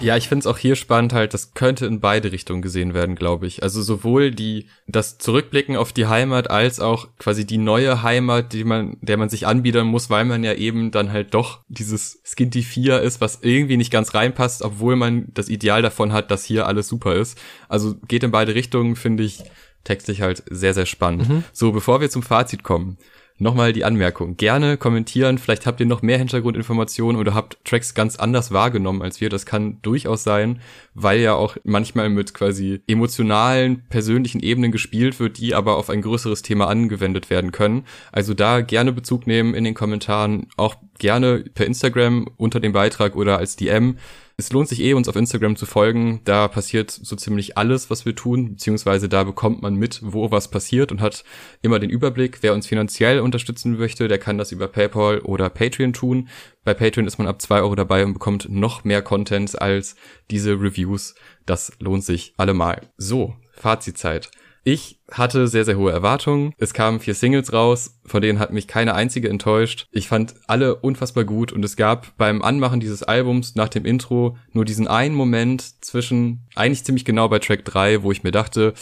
[0.01, 3.15] Ja, ich finde es auch hier spannend halt, das könnte in beide Richtungen gesehen werden,
[3.15, 3.63] glaube ich.
[3.63, 8.63] Also sowohl die, das Zurückblicken auf die Heimat als auch quasi die neue Heimat, die
[8.63, 12.63] man, der man sich anbiedern muss, weil man ja eben dann halt doch dieses Skinty
[12.63, 16.65] 4 ist, was irgendwie nicht ganz reinpasst, obwohl man das Ideal davon hat, dass hier
[16.65, 17.37] alles super ist.
[17.67, 19.43] Also geht in beide Richtungen, finde ich
[19.83, 21.29] textlich halt sehr, sehr spannend.
[21.29, 21.43] Mhm.
[21.51, 22.97] So, bevor wir zum Fazit kommen
[23.39, 24.37] nochmal die Anmerkung.
[24.37, 29.21] Gerne kommentieren, vielleicht habt ihr noch mehr Hintergrundinformationen oder habt Tracks ganz anders wahrgenommen als
[29.21, 29.29] wir.
[29.29, 30.61] Das kann durchaus sein,
[30.93, 36.01] weil ja auch manchmal mit quasi emotionalen, persönlichen Ebenen gespielt wird, die aber auf ein
[36.01, 37.85] größeres Thema angewendet werden können.
[38.11, 43.15] Also da gerne Bezug nehmen in den Kommentaren, auch gerne per Instagram unter dem Beitrag
[43.15, 43.97] oder als DM
[44.39, 46.21] es lohnt sich eh, uns auf Instagram zu folgen.
[46.23, 50.49] Da passiert so ziemlich alles, was wir tun, beziehungsweise da bekommt man mit, wo was
[50.49, 51.23] passiert und hat
[51.61, 52.39] immer den Überblick.
[52.41, 56.29] Wer uns finanziell unterstützen möchte, der kann das über PayPal oder Patreon tun.
[56.63, 59.95] Bei Patreon ist man ab zwei Euro dabei und bekommt noch mehr Content als
[60.31, 61.15] diese Reviews.
[61.45, 62.81] Das lohnt sich allemal.
[62.97, 64.31] So, Fazitzeit.
[64.71, 66.53] Ich hatte sehr, sehr hohe Erwartungen.
[66.59, 69.87] Es kamen vier Singles raus, von denen hat mich keine einzige enttäuscht.
[69.89, 74.37] Ich fand alle unfassbar gut und es gab beim Anmachen dieses Albums nach dem Intro
[74.53, 78.75] nur diesen einen Moment zwischen, eigentlich ziemlich genau bei Track 3, wo ich mir dachte,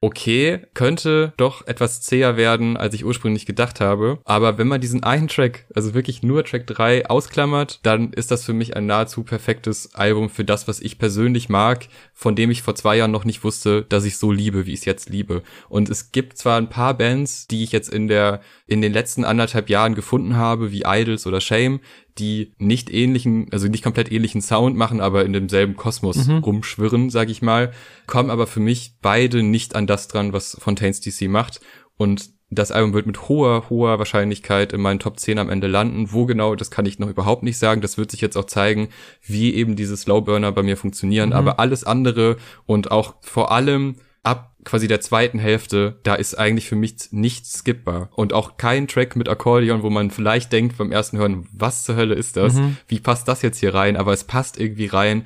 [0.00, 4.18] okay, könnte doch etwas zäher werden, als ich ursprünglich gedacht habe.
[4.24, 8.44] Aber wenn man diesen einen Track, also wirklich nur Track 3 ausklammert, dann ist das
[8.44, 12.62] für mich ein nahezu perfektes Album für das, was ich persönlich mag, von dem ich
[12.62, 15.42] vor zwei Jahren noch nicht wusste, dass ich so liebe, wie ich es jetzt liebe.
[15.68, 19.24] Und es gibt zwar ein paar Bands, die ich jetzt in der, in den letzten
[19.24, 21.80] anderthalb Jahren gefunden habe, wie Idols oder Shame,
[22.18, 26.38] die nicht ähnlichen, also nicht komplett ähnlichen Sound machen, aber in demselben Kosmos mhm.
[26.38, 27.72] rumschwirren, sag ich mal,
[28.06, 31.60] kommen aber für mich beide nicht an das dran, was Fontaines DC macht.
[31.96, 36.12] Und das Album wird mit hoher, hoher Wahrscheinlichkeit in meinen Top 10 am Ende landen.
[36.12, 37.80] Wo genau, das kann ich noch überhaupt nicht sagen.
[37.80, 38.88] Das wird sich jetzt auch zeigen,
[39.22, 41.30] wie eben diese Slowburner bei mir funktionieren.
[41.30, 41.34] Mhm.
[41.34, 46.68] Aber alles andere und auch vor allem ab quasi der zweiten Hälfte, da ist eigentlich
[46.68, 48.10] für mich nichts skippbar.
[48.14, 51.94] Und auch kein Track mit Akkordeon, wo man vielleicht denkt beim ersten Hören, was zur
[51.94, 52.54] Hölle ist das?
[52.54, 52.76] Mhm.
[52.88, 53.96] Wie passt das jetzt hier rein?
[53.96, 55.24] Aber es passt irgendwie rein.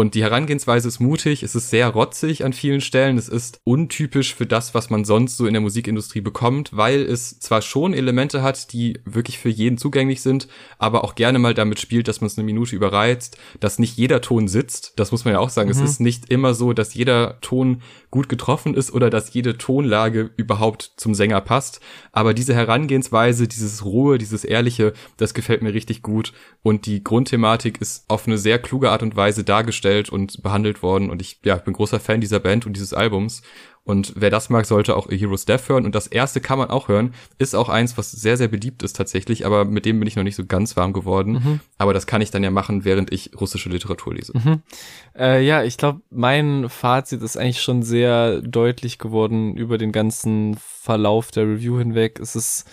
[0.00, 4.34] Und die Herangehensweise ist mutig, es ist sehr rotzig an vielen Stellen, es ist untypisch
[4.34, 8.40] für das, was man sonst so in der Musikindustrie bekommt, weil es zwar schon Elemente
[8.40, 10.48] hat, die wirklich für jeden zugänglich sind,
[10.78, 14.22] aber auch gerne mal damit spielt, dass man es eine Minute überreizt, dass nicht jeder
[14.22, 14.94] Ton sitzt.
[14.96, 15.68] Das muss man ja auch sagen.
[15.68, 15.74] Mhm.
[15.74, 20.30] Es ist nicht immer so, dass jeder Ton gut getroffen ist oder dass jede Tonlage
[20.38, 21.80] überhaupt zum Sänger passt.
[22.10, 26.32] Aber diese Herangehensweise, dieses Ruhe, dieses Ehrliche, das gefällt mir richtig gut.
[26.62, 31.10] Und die Grundthematik ist auf eine sehr kluge Art und Weise dargestellt und behandelt worden.
[31.10, 33.42] Und ich ja, bin großer Fan dieser Band und dieses Albums.
[33.82, 35.84] Und wer das mag, sollte auch A Hero's Death hören.
[35.84, 37.14] Und das erste kann man auch hören.
[37.38, 39.46] Ist auch eins, was sehr, sehr beliebt ist tatsächlich.
[39.46, 41.32] Aber mit dem bin ich noch nicht so ganz warm geworden.
[41.32, 41.60] Mhm.
[41.78, 44.36] Aber das kann ich dann ja machen, während ich russische Literatur lese.
[44.36, 44.62] Mhm.
[45.18, 50.56] Äh, ja, ich glaube, mein Fazit ist eigentlich schon sehr deutlich geworden über den ganzen
[50.58, 52.20] Verlauf der Review hinweg.
[52.20, 52.66] Es ist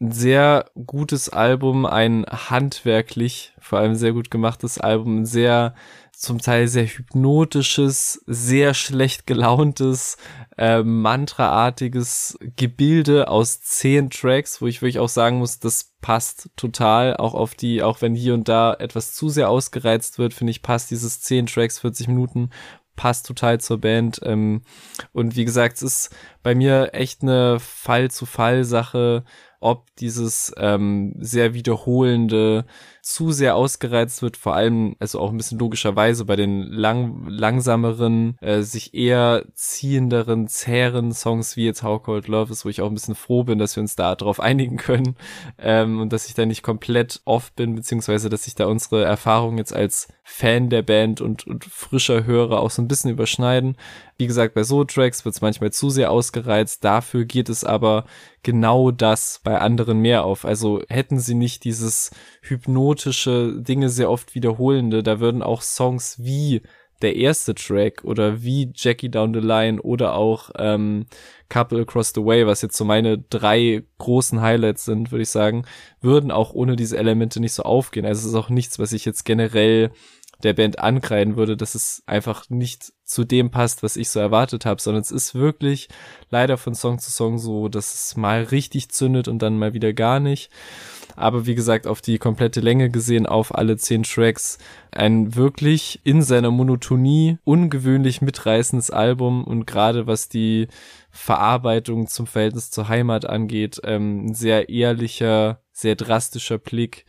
[0.00, 5.74] ein sehr gutes Album, ein handwerklich, vor allem sehr gut gemachtes Album, sehr
[6.18, 10.16] zum Teil sehr hypnotisches, sehr schlecht gelauntes,
[10.56, 17.16] äh, mantraartiges Gebilde aus zehn Tracks, wo ich wirklich auch sagen muss, das passt total,
[17.16, 20.62] auch auf die, auch wenn hier und da etwas zu sehr ausgereizt wird, finde ich,
[20.62, 22.50] passt dieses zehn Tracks, 40 Minuten,
[22.96, 24.20] passt total zur Band.
[24.22, 24.62] Ähm,
[25.12, 29.24] und wie gesagt, es ist bei mir echt eine Fall-zu-Fall-Sache,
[29.60, 32.66] ob dieses ähm, sehr wiederholende
[33.04, 38.38] zu sehr ausgereizt wird, vor allem, also auch ein bisschen logischerweise bei den lang, langsameren,
[38.40, 42.88] äh, sich eher ziehenderen, zähren Songs wie jetzt How Cold Love ist, wo ich auch
[42.88, 45.16] ein bisschen froh bin, dass wir uns da drauf einigen können
[45.58, 49.58] ähm, und dass ich da nicht komplett off bin, beziehungsweise dass sich da unsere Erfahrungen
[49.58, 53.76] jetzt als Fan der Band und, und frischer Hörer auch so ein bisschen überschneiden.
[54.16, 58.06] Wie gesagt, bei So-Tracks wird es manchmal zu sehr ausgereizt, dafür geht es aber
[58.42, 60.44] genau das bei anderen mehr auf.
[60.44, 62.10] Also hätten sie nicht dieses
[62.94, 66.62] hypnotische Dinge sehr oft wiederholende, da würden auch Songs wie
[67.02, 71.06] der erste Track oder wie Jackie Down the Line oder auch ähm,
[71.48, 75.66] Couple Across the Way, was jetzt so meine drei großen Highlights sind, würde ich sagen,
[76.00, 78.06] würden auch ohne diese Elemente nicht so aufgehen.
[78.06, 79.90] Also es ist auch nichts, was ich jetzt generell
[80.42, 84.64] der Band ankreiden würde, dass es einfach nicht zu dem passt, was ich so erwartet
[84.64, 85.88] habe, sondern es ist wirklich
[86.30, 89.92] leider von Song zu Song so, dass es mal richtig zündet und dann mal wieder
[89.92, 90.50] gar nicht.
[91.16, 94.58] Aber wie gesagt, auf die komplette Länge gesehen, auf alle zehn Tracks,
[94.90, 100.68] ein wirklich in seiner Monotonie ungewöhnlich mitreißendes Album und gerade was die
[101.10, 107.04] Verarbeitung zum Verhältnis zur Heimat angeht, ähm, ein sehr ehrlicher, sehr drastischer Blick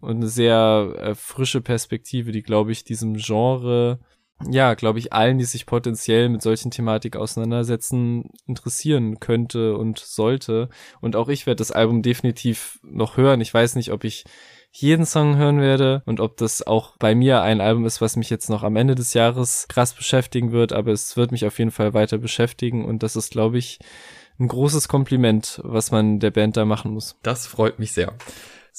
[0.00, 3.98] und eine sehr äh, frische Perspektive, die, glaube ich, diesem Genre
[4.46, 10.68] ja, glaube ich, allen, die sich potenziell mit solchen Thematik auseinandersetzen, interessieren könnte und sollte.
[11.00, 13.40] Und auch ich werde das Album definitiv noch hören.
[13.40, 14.24] Ich weiß nicht, ob ich
[14.70, 18.30] jeden Song hören werde und ob das auch bei mir ein Album ist, was mich
[18.30, 21.70] jetzt noch am Ende des Jahres krass beschäftigen wird, aber es wird mich auf jeden
[21.70, 23.78] Fall weiter beschäftigen und das ist, glaube ich,
[24.38, 27.16] ein großes Kompliment, was man der Band da machen muss.
[27.22, 28.14] Das freut mich sehr.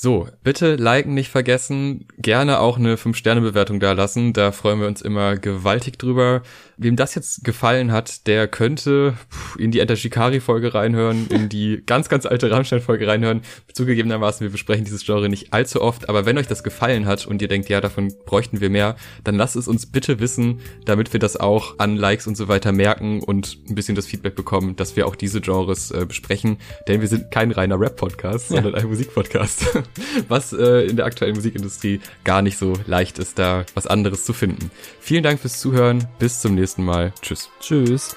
[0.02, 5.02] So, bitte liken nicht vergessen, gerne auch eine 5-Sterne-Bewertung da lassen, da freuen wir uns
[5.02, 6.41] immer gewaltig drüber.
[6.78, 9.16] Wem das jetzt gefallen hat, der könnte
[9.58, 13.41] in die Enter Shikari-Folge reinhören, in die ganz, ganz alte Rammstein-Folge reinhören.
[13.74, 17.41] Zugegebenermaßen, wir besprechen dieses Genre nicht allzu oft, aber wenn euch das gefallen hat und
[17.41, 18.95] ihr denkt, ja, davon bräuchten wir mehr,
[19.26, 22.72] dann lasst es uns bitte wissen, damit wir das auch an Likes und so weiter
[22.72, 26.56] merken und ein bisschen das Feedback bekommen, dass wir auch diese Genres äh, besprechen,
[26.88, 28.80] denn wir sind kein reiner Rap-Podcast, sondern ja.
[28.80, 29.66] ein Musik-Podcast.
[30.28, 34.34] was äh, in der aktuellen Musikindustrie gar nicht so leicht ist, da was anderes zu
[34.34, 34.72] finden.
[35.00, 36.08] Vielen Dank fürs Zuhören.
[36.20, 37.14] Bis zum nächsten Mal.
[37.22, 37.50] Tschüss.
[37.60, 38.16] Tschüss.